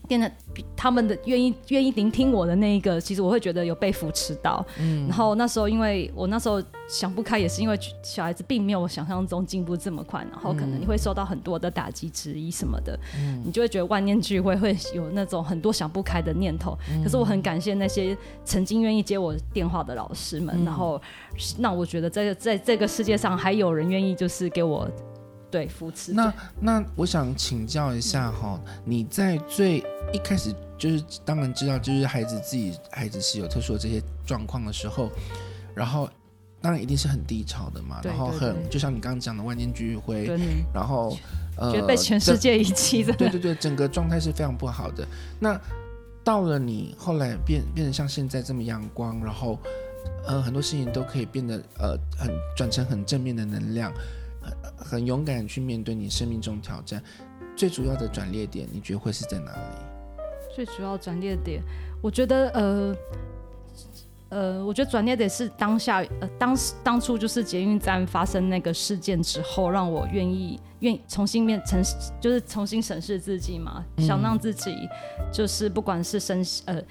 [0.07, 0.31] 变得
[0.77, 4.65] 他们的愿意愿意聆听我的那一个，其实我会觉得有被扶持到。
[4.79, 16.77] 嗯，然后那时候因为我那时候想不开，也是因为小孩子并没有我想象中进步这么快，然后可能你会受到很多的打击、质疑什么的，嗯，你就会觉得万念俱灰，会有那种很多想不开的念头。
[16.91, 21.01] 嗯，可是我很感谢那些曾经愿意接我电话的老师们，嗯，然后
[21.59, 24.89] 让我觉得在在这个世界上还有人愿意就是给我。
[25.55, 26.13] 对，扶持。
[26.13, 29.79] 那那我想请教一下哈，嗯、你在最
[30.13, 35.13] 一开始就是当然知道，就是孩子自己孩子是有特殊的这些状况的时候，
[35.73, 36.11] 然后
[36.61, 40.29] 当然一定是很低潮的嘛，对对对，然后很就像你刚刚讲的万念俱灰，
[40.75, 41.17] 然后
[41.57, 45.07] 呃觉得被全世界遗弃的，对对对，整个状态是非常不好的。
[45.39, 45.57] 那
[46.25, 49.57] 到了你后来变变得像现在这么阳光，然后
[50.27, 53.93] 呃很多事情都可以变得呃很转成很正面的能量。
[54.77, 57.03] 很勇敢去面对你生命中挑战，
[57.57, 60.27] 最主要的转捩点，你觉得会是在哪里？
[60.55, 61.63] 最主要转捩点，
[62.01, 62.97] 我觉得呃
[64.29, 71.83] 呃，我觉得转捩点是当下呃当时当初就是捷运站发生那个事件之后，让我愿意愿意重新面审，
[72.21, 74.89] 就是重新审视自己嘛，嗯、想让自己
[75.33, 76.83] 就是不管是身呃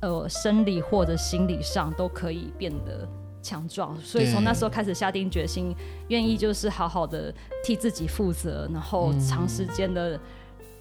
[0.00, 3.08] 呃生理或者心理上都可以变得。
[3.48, 5.74] 强壮，所以从那时候开始下定决心，
[6.08, 7.32] 愿意就是好好的
[7.64, 10.20] 替自己负责，然后长时间的、嗯、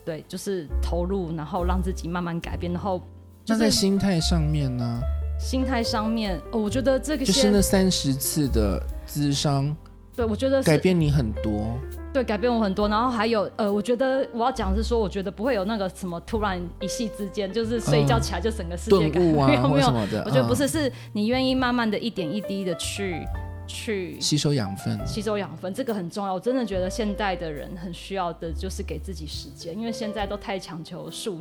[0.03, 2.99] 对，就是投入，然后让自己慢慢改变，然后、
[3.45, 4.99] 就是、那在心态上面呢？
[5.39, 9.73] 心态上面、哦，我觉得这个就是那三十次的智商，
[10.13, 11.77] 对我觉得改变你很多。
[12.17, 12.89] 对，改变我很多。
[12.89, 19.87] 然后还有，呃，我觉得我要讲的是说，我觉得不会有那个什么突然一夕之间，就是睡觉起来就整个世界改变，啊、没有没有。
[20.25, 23.23] 我觉得不是，嗯、是你愿意慢慢的一点一滴的去
[23.67, 26.33] 去吸收养分，吸收养分，这个很重要。
[26.33, 31.37] 我真的觉得现代的人很需要的就是给自己时间，因为现在都太强求速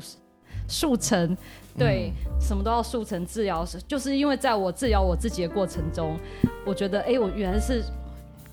[0.68, 1.35] 速成，
[1.79, 6.18] 对，嗯、什么都要速成治疗，就是因为在我治疗我自己的过程中，
[6.66, 7.83] 我觉得，哎，我原来是。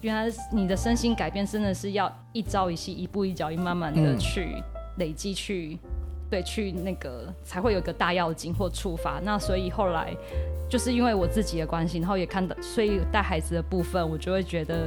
[0.04, 4.62] 原来你的身心改变真的是要一朝一夕、一步一脚印，慢慢的去
[4.98, 5.90] 累积，去、嗯、
[6.30, 9.22] 对，去那个才会有一个大要紧或触发。
[9.24, 10.14] 那所以后来
[10.70, 14.86] 就是因为我自己的关系，然后也看到，所以带孩子的部分，我就会觉得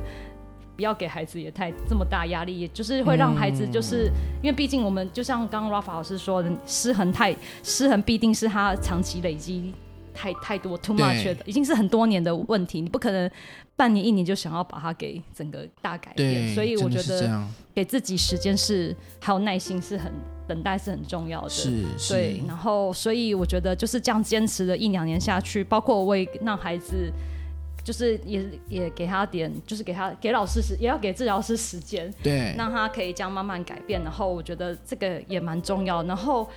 [0.77, 4.13] 不要给孩子也太这么大压力，也就是会让孩子就是、嗯、
[4.43, 9.73] 因为毕竟我们就像刚刚 Rafa 老师说的，失衡太失衡必定是他长期累积。
[10.17, 13.31] 太太多 too much 的，已经是很多年的问题，你不可能
[13.77, 20.11] 半年一年就想要把它给整个大改变，所以我觉得给自己时间是还有耐心是很
[20.49, 27.13] 等待是很重要的，是，对，然后所以我觉得就是这样坚持了一两年下去，包括我也让孩子
[27.85, 36.49] 就是也也给他点，就是给他给老师时也要给治疗师时间，对，让他可以这样慢慢改变，然后我觉得这个也蛮重要，然后。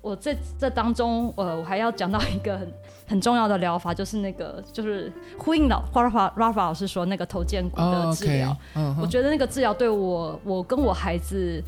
[0.00, 2.72] 我这这当中，呃，我还要讲到一个很
[3.08, 8.56] 很重要的疗法，就是那个就是呼应老 Rafa Rafa 老师说那个头肩骨的治疗。
[8.74, 8.94] Oh, okay.
[8.94, 9.02] uh huh.
[9.02, 11.62] 我觉得那个治疗对我，我跟我孩子，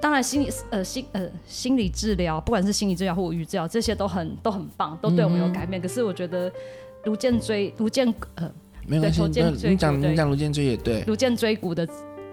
[0.00, 5.78] 当然心理呃心呃心理治疗，不管是心理治疗或语治疗，这些都很都很棒，都对我们有改变。
[5.78, 5.82] Mm hmm.
[5.82, 6.50] 可是我觉得
[7.04, 8.50] 颅荐椎颅荐呃，
[8.86, 9.22] 没关系，
[9.68, 11.86] 你讲你讲颅荐椎也对，颅荐椎骨的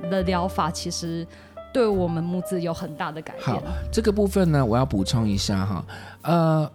[0.10, 1.28] 的疗法其实。
[1.74, 3.44] 对我们母子有很大的改变。
[3.44, 3.62] 好，
[3.92, 5.86] 这个部分呢，我要补充一下哈，
[6.22, 6.72] 呃，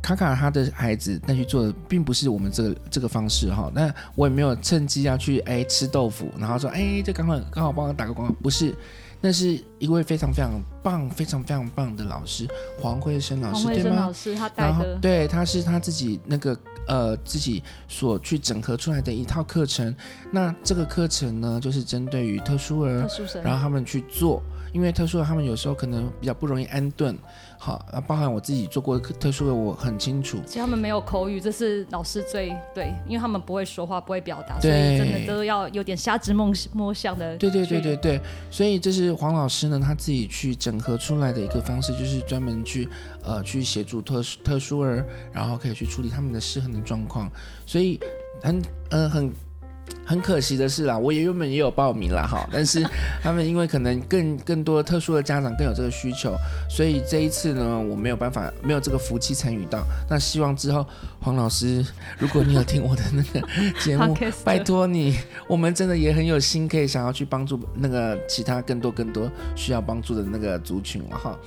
[0.00, 8.74] 卡卡他的孩子那去做的并不是我们这个这个方式哈，那我也没有趁机要去哎吃豆腐，然后说哎，这刚好刚好帮我打个广告，不是，
[9.20, 12.46] 那是一位非常非常棒、非常非常棒的老师
[12.80, 16.56] 黄慧生老师，黄慧生老师他带的，对，他是他自己那个。
[16.88, 19.94] 呃，自己所去整合出来的一套课程，
[20.32, 24.42] 那这个课程呢，就是针对于特殊儿，特殊，然后他们去做。
[24.72, 27.16] 因为特殊儿他们有时候可能比较不容易安顿，
[27.60, 30.38] 好，啊，包含我自己做过特殊的，我很清楚。
[30.46, 37.36] 其实他们没有口语，这是老师最对，因为他们不会说话，不会表达，所以真的都要有点瞎子摸摸象的。
[37.36, 42.88] 对对对对对，所以这是黄老师呢他自己去整合出来的一个方式，就是专门去
[43.24, 47.28] 呃去协助特殊特殊儿，然后可以去处理他们的失衡的状况，
[47.66, 47.98] 所以
[48.40, 49.32] 很呃很。
[50.04, 52.82] 很可惜的是啦，我也原本也有报名啦哈， 但是
[53.22, 56.34] 他们因为可能更更多特殊的家长更有这个需求，
[56.70, 59.84] 所以这一次呢，我没有办法没有这个福气参与到。
[60.08, 60.86] 那希望之后
[61.20, 61.84] 黄老师，
[62.18, 63.46] 如果你有听我的那个
[63.80, 65.14] 节目， 拜托你，
[65.46, 71.38] 我们真的也很有心，可以想要去帮助那个其他更多更多需要帮助的那个族群了哈。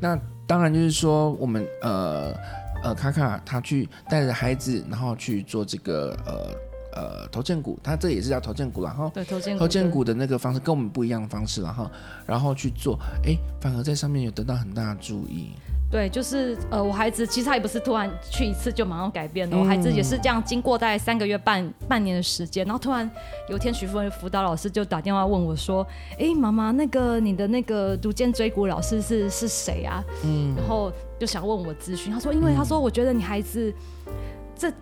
[0.00, 2.34] 那当然就是说我们呃
[2.82, 6.67] 呃卡卡他去带着孩子，然后去做这个呃。
[6.98, 11.90] 呃，头荐骨，它这也是叫头建股，然后对头荐骨，头荐骨的那个方式跟我们不一样的方式，然后
[12.26, 15.52] 然后去做，哎，反而在上面有得到很大的注意。
[15.88, 23.08] 对，就是呃，我孩子其实他也不是突然去一次就马上改变的，嗯、我孩子也是这样，经过大概三个月半半年的时间，然后突然
[23.48, 25.86] 有一天徐夫人辅导老师就打电话问我说
[26.18, 33.72] ：“哎，妈妈，那个你的那个颅荐椎骨老师是是谁啊？”嗯，然后就想问我咨询，他说：“因为他说我觉得你孩子
[34.56, 34.72] 这。”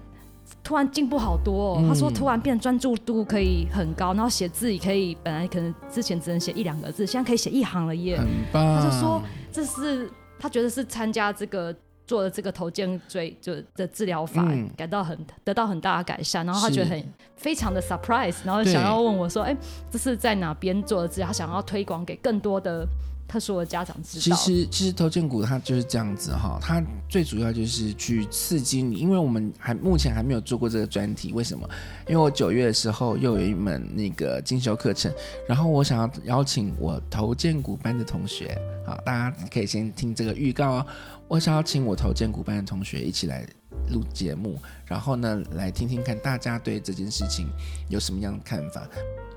[0.66, 8.18] 突然进步好多哦，他说突然变专注度可以很高，然后写字也可以，本来可能之前只能写一两个字，现在可以写一行了耶。
[8.18, 8.82] 很棒。
[8.82, 10.10] 他就说这是
[10.40, 11.72] 他觉得是参加这个
[12.04, 14.44] 做的这个头肩椎就的治疗法，
[14.76, 17.00] 感到很得到很大的改善，然后他觉得很
[17.36, 19.56] 非常的 surprise，然后想要问我说，哎，
[19.88, 21.28] 这是在哪边做的治疗？
[21.28, 22.84] 他想要推广给更多的。
[23.28, 31.68] 特殊的家长知道，其实其实头荐骨它就是这样子哈，它最主要就是去刺激你，因为我们还目前还没有做过这个专题，为什么？
[32.06, 35.12] 因为我九月的时候又有一门那个进修课程，
[35.48, 38.56] 然后我想要邀请我头荐骨班的同学，
[38.86, 40.86] 好，大家可以先听这个预告哦，
[41.26, 43.44] 我想要请我头荐骨班的同学一起来
[43.90, 47.48] 录节目，然后呢，来听听看大家对这件事情
[47.88, 48.88] 有什么样的看法，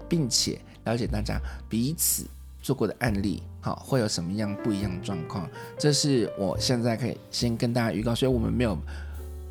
[0.08, 2.28] 并且了解大家彼此。
[2.62, 5.50] 做过的案例，好，会有什么样不一样的状况？
[5.78, 8.78] 这是我现在可以先跟大家预告，所以我们没有，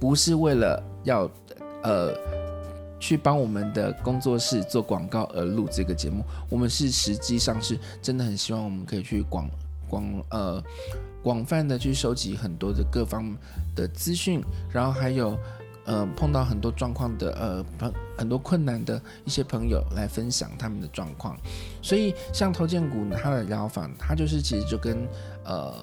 [0.01, 1.31] 不是为了要，
[1.83, 2.13] 呃，
[2.99, 9.49] 去帮我们的工作室做广告而录这个节目，我们是实际上是真的很希望我们可以去广
[9.89, 10.63] 广呃
[11.23, 13.37] 广泛的去收集很多的各方
[13.77, 14.43] 的资讯，
[14.73, 15.39] 然后还有
[15.89, 21.37] 呃碰到很多状况的呃朋很多困难的一些朋友来分享他们的状况，
[21.83, 25.09] 所以像头肩骨它的疗法，它就是其实就跟
[25.45, 25.75] 呃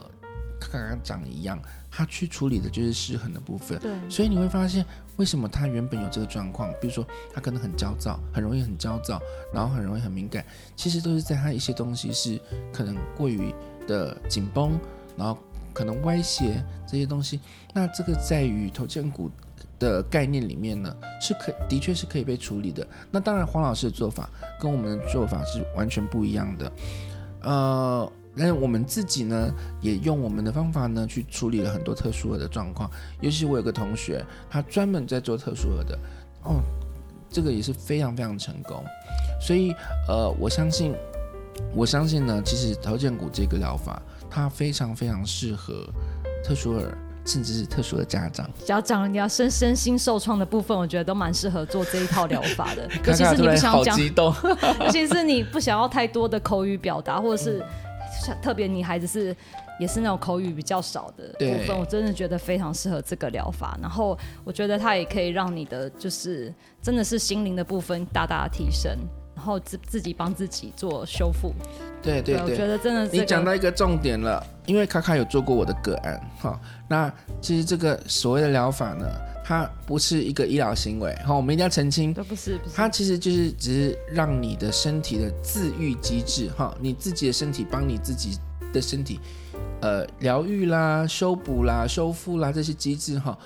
[0.71, 1.59] 刚刚讲的一样。
[1.97, 4.85] 他去处理的就是失衡的部分，对，所以你会发现
[5.15, 9.17] 为什么他原本有这个状况，比如说他可能很焦躁，很容易很焦躁，
[9.53, 10.45] 然后很容易很敏感，
[10.75, 12.37] 其实都是在他一些东西是
[12.73, 13.55] 可能过于
[13.87, 14.77] 的紧绷，
[15.15, 15.37] 然后
[15.71, 17.39] 可能歪斜这些东西。
[17.73, 19.31] 那这个在于头肩骨
[19.79, 22.87] 的概念里面呢，是可的确是可以被处理的。
[23.11, 26.71] 那当然黄老师的做法跟我们的做法是完全不一样的，
[27.41, 28.11] 呃。
[28.37, 29.49] 那我们自己呢，
[29.79, 32.91] 也用我们的方法呢，去处理了很多特殊的状况。
[33.21, 35.97] 尤其我有个同学，他专门在做特殊的，
[36.43, 36.59] 哦，
[37.29, 38.83] 这个也是非常非常成功。
[39.39, 39.73] 所以，
[40.09, 40.93] 呃，我相信，
[41.73, 45.87] 我相信呢，其实头荐骨这个疗法，它非常非常适合
[46.43, 48.49] 特殊儿，甚至是特殊的家长。
[48.63, 52.87] 家长，你要身身心受创的部分，我觉得都蛮适合做这一套疗法的。
[53.05, 53.99] 尤其是你不想讲，
[54.85, 57.63] 尤其是你不想要太多的口语表达，或者是。
[58.41, 59.35] 特别你孩子是
[59.77, 63.77] 也是那种口语比较少的部分，我真的觉得非常适合这个疗法。
[63.81, 66.51] 然后我觉得它也可以让你的就是
[66.81, 68.97] 真的是心灵的部分大大的提升，
[69.35, 71.53] 然后自自己帮自己做修复。
[72.01, 76.59] 对对对，我觉得真的你讲到一个重点了，因为卡卡有做过我的个案哈。
[76.87, 77.11] 那
[77.41, 79.05] 其实这个所谓的疗法呢，
[79.43, 88.37] 它不是一个医疗行为哈，我们一定要澄清，不是不是，它其实就是只是让你的身体的自愈机制哈，你自己的身体帮你自己
[88.73, 89.19] 的身体
[89.81, 93.37] 呃疗愈啦、修补啦、修复啦这些机制哈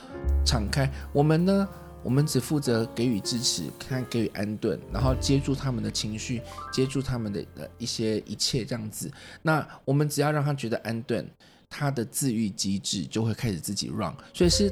[0.46, 1.68] 敞开，我们呢。
[2.02, 6.42] 我们只负责给予支持，看给予安顿，然后接住他们的情绪，
[6.72, 9.12] 接住他们的呃一些一切这样子。
[9.42, 11.30] 那我们只要让他觉得安顿，
[11.70, 14.14] 他的自愈机制就会开始自己 run。
[14.34, 14.72] 所以是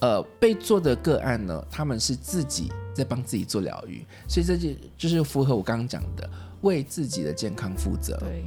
[0.00, 4.06] 呃被做的个案呢，他们是自己在帮自己做疗愈。
[4.28, 8.16] 所以这就就是符合我刚刚讲的，为自己的健康负责。
[8.18, 8.44] 对，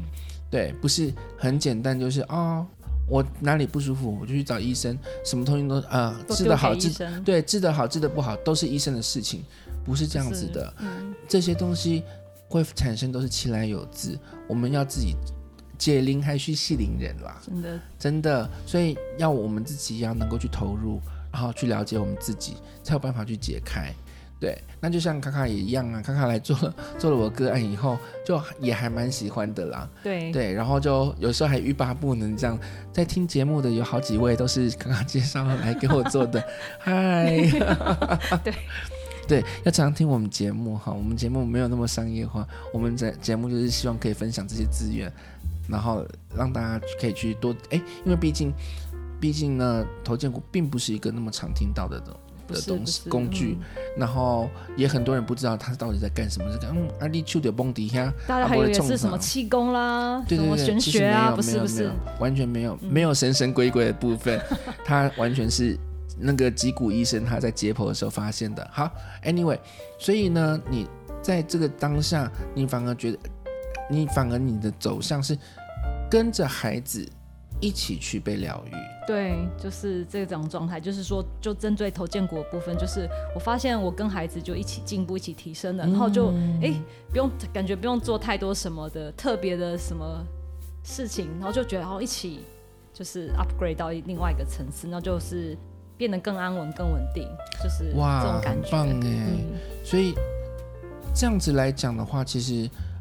[0.50, 2.38] 对，不是很简单，就是啊。
[2.38, 2.68] 哦
[3.08, 6.90] 我哪里不舒服，我就去找医生，什么东西都啊、呃、治得好治
[7.24, 9.44] 对治得好治得不好都是医生的事情，
[9.84, 10.74] 不是这样子的。
[10.80, 12.04] 嗯、这些东西
[12.48, 15.16] 会产生都是其来有自，我们要自己
[15.78, 17.40] 解铃还须系铃人啦。
[17.46, 21.00] 真的真的，所以要我们自己要能够去投入，
[21.32, 23.94] 然后去了解我们自己，才有办法去解开。
[24.46, 29.90] 对，那就像卡卡也一样啊，卡卡来做了 做了我个案以后，就也还蛮喜欢的啦。
[30.04, 32.56] 对对，然后就有时候还欲罢不能这样，
[32.94, 36.40] 在听节目的有好几位都是卡卡介绍来给我做的。
[36.78, 37.26] 嗨，
[38.44, 38.54] 对
[39.28, 45.12] 对，要常常听我们节目哈，我们节目没有那么商业化，我们在节目就是希望可以分享这些资源，
[45.68, 46.06] 然后
[46.38, 48.54] 让大家可以去多哎，因为毕竟
[49.20, 52.16] 毕竟呢，头荐骨并不是一个那么常听到的东。
[52.54, 56.50] 的东西工具，嗯、然后也很多人不知道他到底在干什么。
[56.52, 61.90] 这个嗯，阿力丘的蹦迪呀，大家还以为是什么气功啦，对对对，玄学啊，不是不是，
[62.20, 64.40] 完全没有，没有神神鬼鬼的部分，
[64.84, 65.78] 他完全是
[66.20, 68.68] 那个脊骨医生他在解剖的时候发现的。
[68.72, 68.92] 好
[69.24, 69.60] ，anyway，
[70.00, 70.88] 所以呢，你
[71.22, 73.20] 在这个当下，你反而觉得，
[73.90, 75.38] 你反而你的走向是
[76.10, 77.08] 跟着孩子。
[77.62, 78.72] 一起去被疗愈，
[79.08, 80.80] 对，就是这种状态。
[80.80, 86.30] 就是说，就针对头荐骨的部分，就是我发现我跟孩子就一起进步，一起提升了，然后就
[86.62, 90.26] 哎、嗯，不用感觉不用做太多什么的特别的什么
[90.84, 92.40] 事情，然后就觉得然后一起
[92.92, 95.56] 就是 upgrade 到另外一个层次，然后就是
[95.96, 97.28] 变得更安稳、更稳定，
[97.64, 99.60] 就是哇，这种感觉，棒哎、嗯！
[99.84, 100.16] 所以
[101.14, 102.54] 这样子来讲的话，其实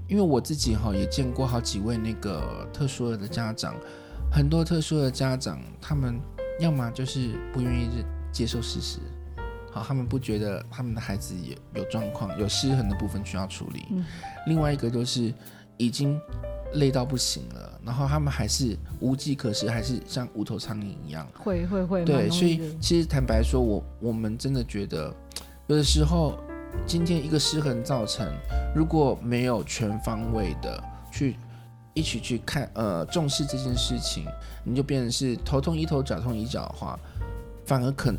[0.06, 3.74] 因为我自己哈也见过好几位那个特殊儿的家长。
[4.34, 6.20] 很多特殊的家长，他们
[6.58, 8.98] 要么就是不愿意接受事实，
[9.70, 13.84] 好，他们不觉得他们的孩子也有状况、有失衡的部分需要处理。
[13.92, 14.04] 嗯。
[14.48, 15.32] 另外一个就是
[15.76, 16.20] 已经
[16.72, 21.24] 累到不行了，然后他们还是无计可施，还是像无头苍蝇一样。
[21.38, 22.04] 会会会。
[22.04, 25.14] 对，所以其实坦白说，我我们真的觉得，
[25.68, 26.36] 有的时候
[26.84, 28.28] 今天一个失衡造成，
[28.74, 30.82] 如果没有全方位的
[31.12, 31.36] 去。
[31.94, 34.26] 一起去看，呃，重视这件事情，
[34.64, 36.98] 你就变成是头痛医头，脚痛医脚的话，
[37.64, 38.12] 反而可，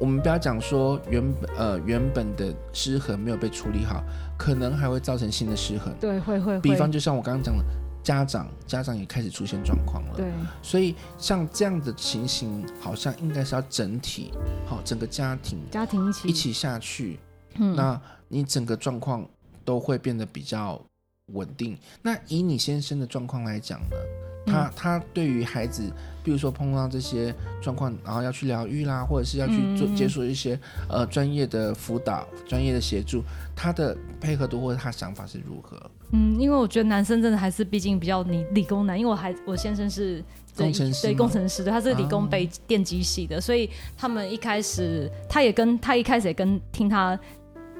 [0.00, 4.02] 我们不要讲说原本，呃，原本的失衡没有被处理好，
[4.38, 5.92] 可能还会造成新的失衡。
[6.00, 6.60] 对，会会会。
[6.60, 7.64] 比方就像我刚刚讲的，
[8.04, 10.14] 家长家长也开始出现状况了。
[10.16, 10.30] 对。
[10.62, 14.32] 所以像这样的情形，好像应该是要整体，
[14.64, 17.18] 好，整个家庭家庭一起一起下去，
[17.56, 19.28] 嗯，那你整个状况
[19.64, 20.80] 都会变得比较
[21.32, 21.76] 稳定。
[22.02, 23.96] 那以你先生的状况来讲呢？
[24.46, 25.92] 他他对于孩子，
[26.24, 30.58] 比如说碰到这些状况，然后要去疗愈啦，或者是要去做接受一些
[30.88, 33.22] 呃专业的辅导、专业的协助，
[33.54, 35.78] 他的配合度或者他想法是如何？
[36.12, 40.24] 嗯，因为我觉得男生真的还是毕竟比较理理工男，因为我还我先生是
[40.56, 43.68] 工程师，对工程师，对，他是理工北电机系的，啊，所以
[43.98, 47.18] 他们一开始他也跟他一开始也跟听他。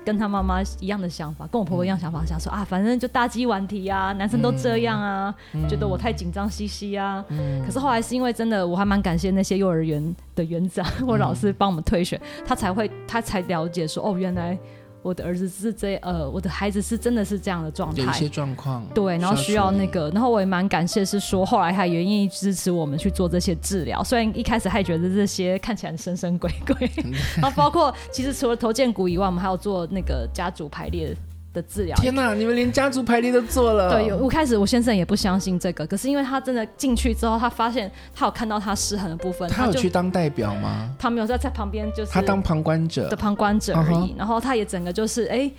[0.09, 7.63] 跟他妈妈一样的想法，跟我婆婆一样想法，想说啊，反正就大鸡晚提啊，男生都这样啊，嗯、觉得我太紧张兮兮啊、嗯。
[7.63, 14.59] 可是后来是因为真的，我还蛮感谢那些幼儿园的园长或老师帮我们退选，他才会他才了解说，哦，原来。
[15.03, 26.91] 我的儿子是这呃，我的孩子是真的是这样的状态，有一些状况，对，然后需要那个，然后我也蛮感谢，是说后来他也愿意支持我们去做这些治疗，虽然一开始还觉得这些看起来神神鬼鬼，
[27.41, 31.17] 然后包括其实除了头肩骨以外，我们还有做那个家族排列。
[31.61, 32.35] 的治疗，天哪！
[32.35, 33.91] 你们连家族排列都做了。
[33.91, 39.49] 对，我开始我先生也不相信这个，可是因为他真的进去之后，他发现他有看到他失衡的部分。
[39.51, 40.89] 他有去当代表吗？
[40.99, 43.97] 他没有在在旁边，就是他当旁观者的旁观者而已。
[43.97, 44.19] Uh -huh.
[44.19, 45.53] 然后他也整个就是哎、欸，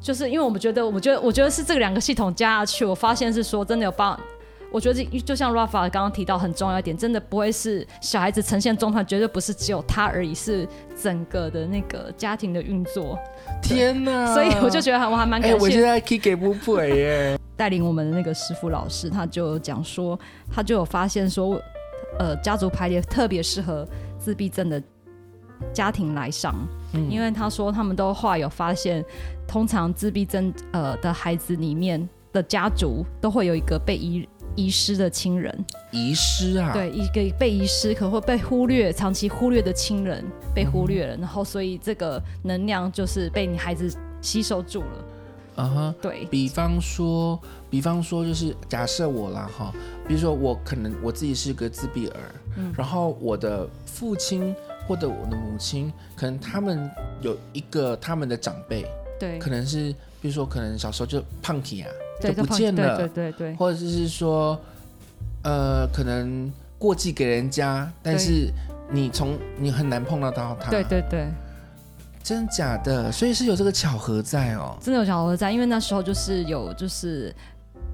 [0.00, 4.18] 就是因为我们觉得，我觉得，我觉得是这两个系统加下去，我发现是说真的有帮。
[4.74, 10.66] 我觉得就像 Rafa 刚刚提到很重要一点，真的不会是小孩子呈现状态，绝对不是只有他而已，是
[11.00, 13.16] 整个的那个家庭的运作。
[13.62, 14.34] 天哪！
[14.34, 15.54] 所以我就觉得我还蛮感谢。
[15.54, 17.38] 哎、欸，我现在可以给不赔耶。
[17.56, 20.18] 带领我们的那个师傅老师，他就讲说，
[20.52, 21.56] 他就有发现说，
[22.18, 23.86] 呃，家族排列特别适合
[24.18, 24.82] 自闭症的
[25.72, 26.52] 家庭来上，
[26.94, 29.04] 嗯、因为他说他们都话有发现，
[29.46, 34.28] 通常自闭症呃的孩子里面的家族都会有一个被遗。
[34.56, 40.24] 遗失的亲人，遗失啊，对，一个被遗失，可会被忽略，长期忽略的亲人
[40.54, 45.04] 被忽略了，嗯，然后所以这个能量就是被你孩子吸收住了。
[45.56, 46.24] 嗯哼，对。
[46.26, 47.40] 比方说，
[47.70, 49.72] 比方说就是假设我啦哈，
[50.06, 54.54] 比如说我可能我自己是个自闭儿，嗯，然后我的父亲
[54.88, 56.90] 或者我的母亲，可能他们
[57.20, 58.84] 有一个他们的长辈，
[59.18, 61.88] 对，可能是比如说可能小时候就胖体啊。
[62.20, 64.58] 就不见了，对对对，对，或者是说，
[65.42, 68.52] 呃，可能过继给人家，但是
[68.90, 71.26] 你从你很难碰到到他，对对对，
[72.22, 77.34] 真假的，所以是有这个巧合在哦，真的有巧合在，因为那时候就是有，就是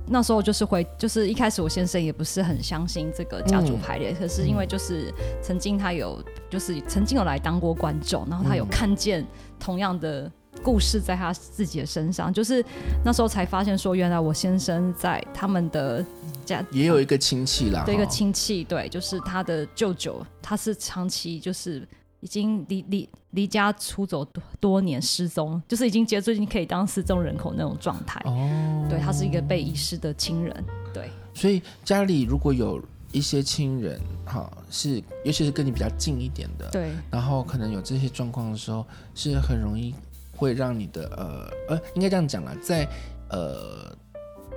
[0.07, 5.13] 那时候就是会，就是一开始我先生也不是很相信这个家族排列，嗯，可是因为就是
[5.43, 9.27] 曾经他有，就是曾经有来当过观众，然后他有看见
[9.59, 10.31] 同样的。
[10.63, 12.65] 故事在他自己的身上，就是
[13.05, 16.05] 那时候才发现说，原来我先生在他们的
[16.45, 21.87] 家也有一个亲戚啦，对一个亲戚，对，就是他的舅舅，他是长期就是
[22.21, 28.21] 已经离离离家出走多多年失踪，就是已经结最近可以当失踪人口那种状态。
[28.27, 31.09] 哦，对，他是一个被遗失的亲人，对。
[31.33, 32.83] 所以家里如果有
[33.13, 38.85] 一些亲人，哈，是尤其是跟你比较近一点的，对，然后可能有这些状况的时候，
[39.15, 39.95] 是很容易。
[40.41, 42.89] 会让你的呃呃，应该这样讲啦，在
[43.29, 43.95] 呃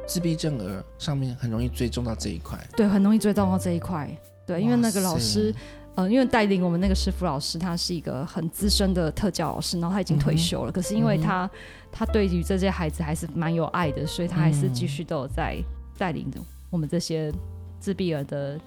[0.07, 4.09] 自闭症儿上面很容易追踪到这一块，对，很容易追踪到这一块，
[4.45, 5.53] 对，因为那个老师，
[5.95, 11.49] 呃，因为带领我们那个师傅老师，他是一个很资深的特教老师，然后他已经退休了，嗯、可是因为他、嗯、
[11.91, 15.57] 他对于这些孩子还是蛮有爱的，所以他还是继续都有在
[15.97, 17.29] 带领着我们这些
[17.77, 18.57] 自闭儿的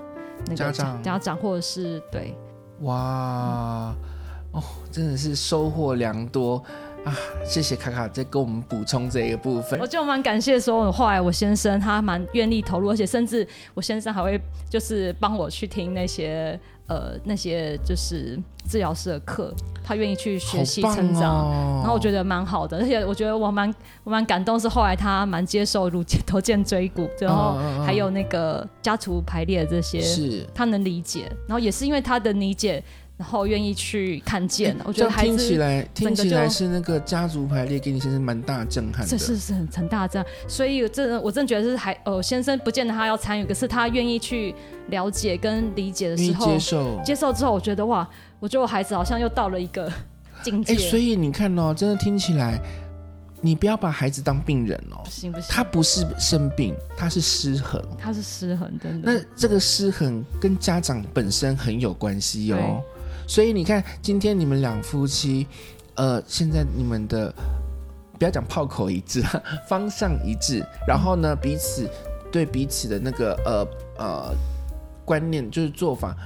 [0.45, 1.03] 那个家长。
[1.03, 2.37] 家长，或者是对，
[2.83, 3.97] 哇、
[4.53, 4.63] 嗯，哦，
[4.93, 6.63] 真的是收获良多。
[7.07, 9.79] 啊，谢谢卡卡在给我们补充这一个部分。
[9.79, 18.37] 我就蛮感谢说，后来我先生他蛮愿意投入，而且甚至我先生还会就是帮我去听那些呃那些就是
[18.69, 19.55] 治疗师的课，
[19.85, 32.83] 他愿意去学习成长，哦，然后我觉得蛮好的，而且我觉得我蛮我蛮感动，是后来他蛮接受乳头荐椎骨，然后还有那个家族排列这些，是他能理解，然后也是因为他的理解。
[33.17, 40.33] 然后愿意去看见，欸、我觉得还是听起来听起来是那个家族排列给你先生蛮大震撼的，这是是很很大震撼。
[40.47, 44.55] 所以这我真的觉得是还呃先生不见得他要参与，可是他愿意去
[44.89, 48.07] 了解跟理解的时候，接受接受之后，我觉得哇，
[48.39, 49.91] 我觉得我孩子好像又到了一个
[50.43, 50.75] 境界。
[50.75, 52.61] 欸、所以你看哦，真的听起来，
[53.41, 59.11] 你不要把孩子当病人哦，不行不行，他不是生病，他是失衡，他是失衡，真的。
[59.11, 62.83] 那这个失衡跟家长本身很有关系哦。
[63.27, 65.47] 所以你看，今天你们两夫妻，
[65.95, 67.33] 呃，现在你们的
[68.19, 69.23] 不要讲炮口一致，
[69.69, 71.89] 方向一致，然后呢，彼此
[72.31, 73.69] 对彼此的那个呃
[73.99, 74.35] 呃
[75.05, 76.17] 观念就是做法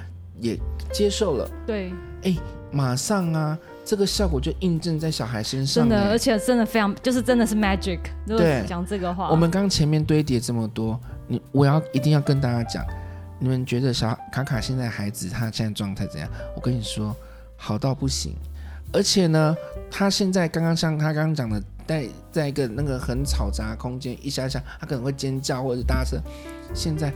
[0.41, 0.59] 也
[0.93, 1.51] 接受了。
[1.67, 1.93] 对，
[2.23, 2.37] 哎，
[2.71, 5.89] 马上啊，这个效果就印证在小孩身上。
[5.89, 8.01] 真的，而且真的非常，就是真的是 magic。
[8.27, 12.85] 对，讲这个话，我们刚前面堆叠这么多，你我要一定要跟大家讲，
[13.41, 16.29] 你们觉得小卡卡现在孩子他现在状态怎样？
[16.55, 17.17] 我跟你说，
[17.57, 18.35] 好到不行。
[18.93, 19.57] 而且呢，
[19.91, 26.21] 他现在刚刚像他刚刚讲的，在在一个那个很嘈杂空间，一下下他可能会尖叫或者大声。
[26.75, 27.11] 现在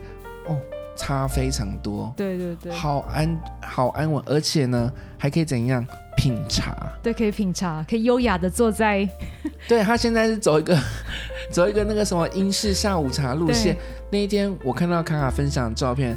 [0.48, 0.58] 哦。
[0.96, 5.84] 差非常多，对对对，好安好安稳，而且呢，还可以怎样
[6.16, 6.76] 品茶？
[7.02, 9.08] 对，可以品茶，可以优雅的坐在。
[9.68, 10.78] 对，他现在是走一个
[11.50, 13.76] 走一个那个什么英式下午茶路线。
[14.10, 16.16] 那一天我看到卡卡分享的照片，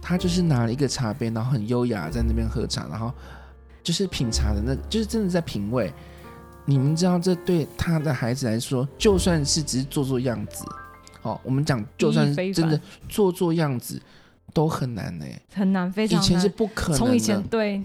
[0.00, 3.12] 他就是拿了一个茶杯，然后很优雅在那边喝茶，然后
[3.82, 5.92] 就是品茶的那，就是真的在品味。
[6.64, 10.64] 你们知道，这对他的孩子来说，就算是只是做做样子。
[11.28, 14.00] 哦，我们讲，就算是真的做做样子，
[14.52, 16.24] 都很难呢、欸，很难，非常难。
[16.24, 17.82] 以前是不可能，从以前对，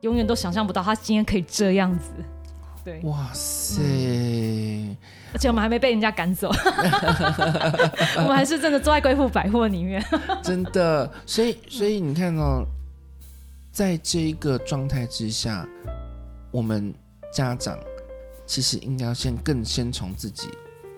[0.00, 2.10] 永远都想象不到他今天可以这样子。
[2.84, 4.96] 对，哇塞、嗯！
[5.34, 6.48] 而且我们还没被人家赶走，
[8.16, 10.02] 我们还是真的坐在贵妇百货里面。
[10.42, 12.64] 真的，所以所以你看哦，
[13.70, 15.68] 在这一个状态之下，
[16.50, 16.94] 我们
[17.30, 17.78] 家长
[18.46, 20.48] 其实应该要先更先从自己。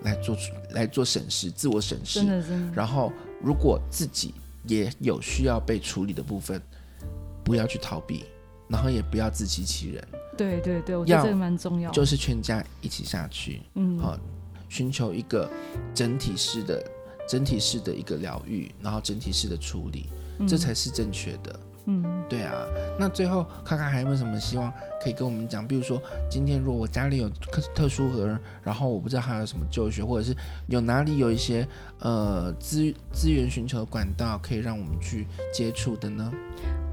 [0.03, 2.19] 来做出来做审视，自我审视。
[2.19, 2.73] 真的真的。
[2.73, 4.33] 然后，如果自己
[4.67, 6.61] 也有需要被处理的部分，
[7.43, 8.25] 不要去逃避，
[8.67, 10.07] 然后也不要自欺欺人。
[10.37, 11.91] 对对对，我觉得这个蛮重要。
[11.91, 14.17] 就是全家一起下去，嗯，好，
[14.69, 15.49] 寻求一个
[15.93, 16.83] 整体式的、
[17.27, 21.59] 整体式的一个疗愈，然后整体式的处理，嗯，这才是正确的。
[21.85, 22.53] 嗯，对啊，
[22.99, 24.71] 那最后卡卡还有没有什么希望
[25.03, 25.65] 可以跟我们讲？
[25.67, 30.35] 比如说，今天如果我家里有特特殊儿，然后我不知道还有什么就学，或者是
[30.67, 31.67] 有哪里有一些
[31.99, 36.31] 呃资资源寻求的管道可以让我们去接触的呢？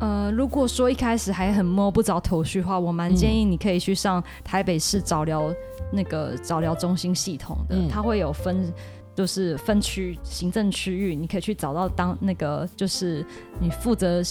[0.00, 5.52] 呃，如果说一开始还很摸不着头绪的话，我蛮建议你可以去上台北市早疗
[5.92, 8.72] 那个早疗中心系统的，嗯、它会有分
[9.14, 13.22] 就是分区行政区域，你可以去找到当那个就是
[13.60, 14.22] 你负责。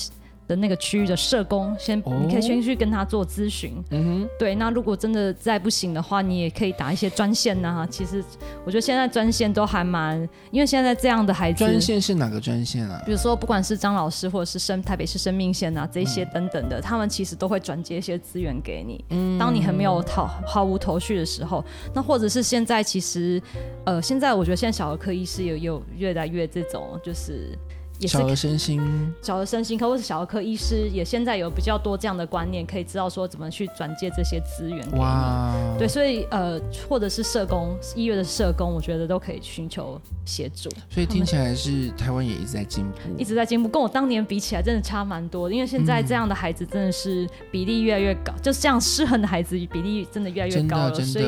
[0.48, 3.74] 的那个区域的社工，先、哦、你可以先去跟他做咨询。
[3.92, 4.56] 嗯哼，对。
[4.56, 7.88] 那如果真的再不行的话，你也可以打一些专线呐、啊。
[7.90, 8.24] 其实
[8.64, 10.18] 我觉得现在专线都还蛮，
[10.52, 13.02] 因为现在这样的孩子，专线是哪个专线啊？
[13.06, 19.04] 比如说不管是张老师或者是生台北市生命线啊这些等等的，嗯、他们其实都会转接一些资源给你。
[19.10, 23.42] 嗯，当你很没有头毫无头绪的时候，那或者是现在其实
[23.86, 27.58] 呃，现在我觉得现在小儿科医师有有越来越这种就是。
[28.00, 34.92] 也是小儿身心，小儿身心科或是小儿科医师也现在有比较多这样的观念，可以知道说怎么去转介这些资源。
[34.92, 40.70] 哇，对，所以呃，或者是社工医院的社工，我觉得都可以寻求协助。
[40.90, 45.56] 所以听起来是台湾也一直在进步，一直在进步，跟我当年比起来真的差蛮多的。
[45.56, 50.94] 因为现在这样的孩子真的是比例越来越高，嗯、就是这样失衡的孩子比例真的越来越高了。
[50.94, 51.26] 所以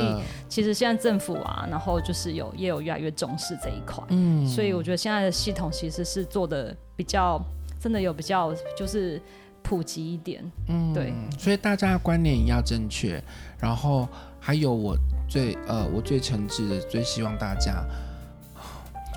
[0.47, 4.03] 其实现在政府啊，然后就是有也有越来越重视这一块。
[4.09, 6.58] 嗯，所以我觉得现在的系统其实是做的。
[6.95, 7.39] 比较
[7.79, 9.21] 真的有比较就是
[9.61, 13.21] 普及一点，嗯，对，所以大家的观念也要正确。
[13.59, 14.07] 然后
[14.39, 14.97] 还有我
[15.27, 17.85] 最呃，我最诚挚的，最希望大家，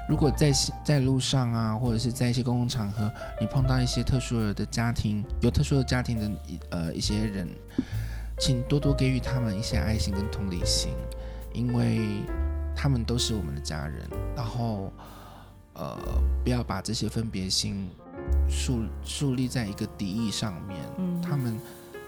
[0.08, 0.52] 如果在
[0.84, 6.30] 在路上啊，或者是在一些公共场合，你碰到一些特殊的家庭，有特殊的家庭的
[6.70, 7.48] 呃一些人，
[8.38, 10.92] 请多多给予他们一些爱心跟同理心，
[11.52, 12.00] 因为
[12.76, 14.08] 他们都是我们的家人。
[14.36, 14.92] 然后。
[15.74, 15.98] 呃，
[16.44, 17.88] 不要把这些分别心
[18.48, 20.78] 树树立在一个敌意上面。
[20.98, 21.58] 嗯，他们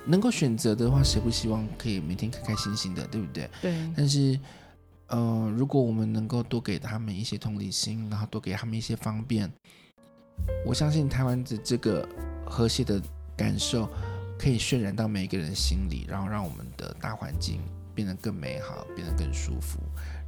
[0.06, 3.48] 能够选择的话，谁不希望可以每天开开心心的，对不对？
[3.62, 3.74] 对。
[3.96, 4.38] 但是，
[5.06, 9.50] 呃，如果我们能够多给他们一些同理心，然后多给他们一些方便，
[10.66, 12.06] 我相信台湾的这个
[12.46, 13.00] 和谐的
[13.36, 13.88] 感受
[14.38, 17.60] 可以渲染到每一个人心里，然后让我们的大环境
[17.94, 19.78] 变得更美好，变得更舒服。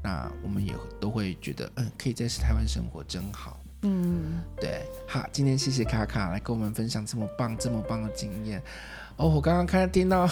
[0.07, 3.59] 那我们也都会觉得，嗯，可以在台湾生活真好。
[3.83, 8.63] 嗯，对，好，今天谢谢卡卡来跟我们分享这么棒、这么棒的经验。
[9.17, 10.29] 哦，我刚刚看听到，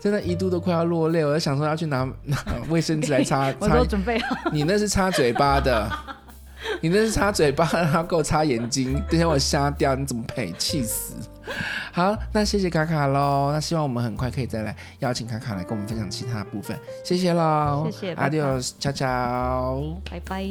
[0.00, 3.58] 真的一度都快要落泪，我在想说要去拿拿卫生纸来擦擦。
[3.60, 4.50] 我都准备好。
[4.50, 5.92] 你那是擦嘴巴的，
[6.80, 10.52] 你那是擦嘴巴，然后给我擦眼睛，等下我瞎掉，你怎么赔？
[10.58, 11.14] 气死！
[11.92, 13.50] 好，那谢谢卡卡喽。
[13.52, 16.78] 那希望我们很快可以再来邀请卡卡来跟我们分享其他部分。
[17.04, 20.46] 谢谢喽，谢谢，Adios，悄悄，拜拜。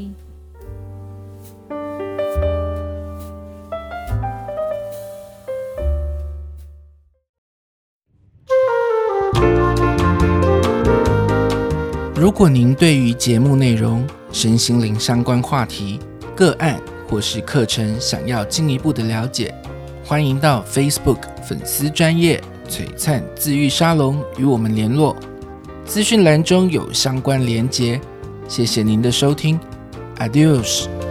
[12.15, 14.05] 如果您对于节目内容、
[14.38, 15.99] 身心灵相关话题、
[16.35, 16.79] 个案
[17.09, 19.51] 或是课程，想要进一步的了解，
[20.05, 25.15] 欢迎到 Facebook 粉丝专业璀璨自愈沙龙与我们联络。
[25.85, 27.99] 资讯栏中有相关连接，
[28.47, 29.59] 谢谢您的收听。
[30.19, 31.06] Adios。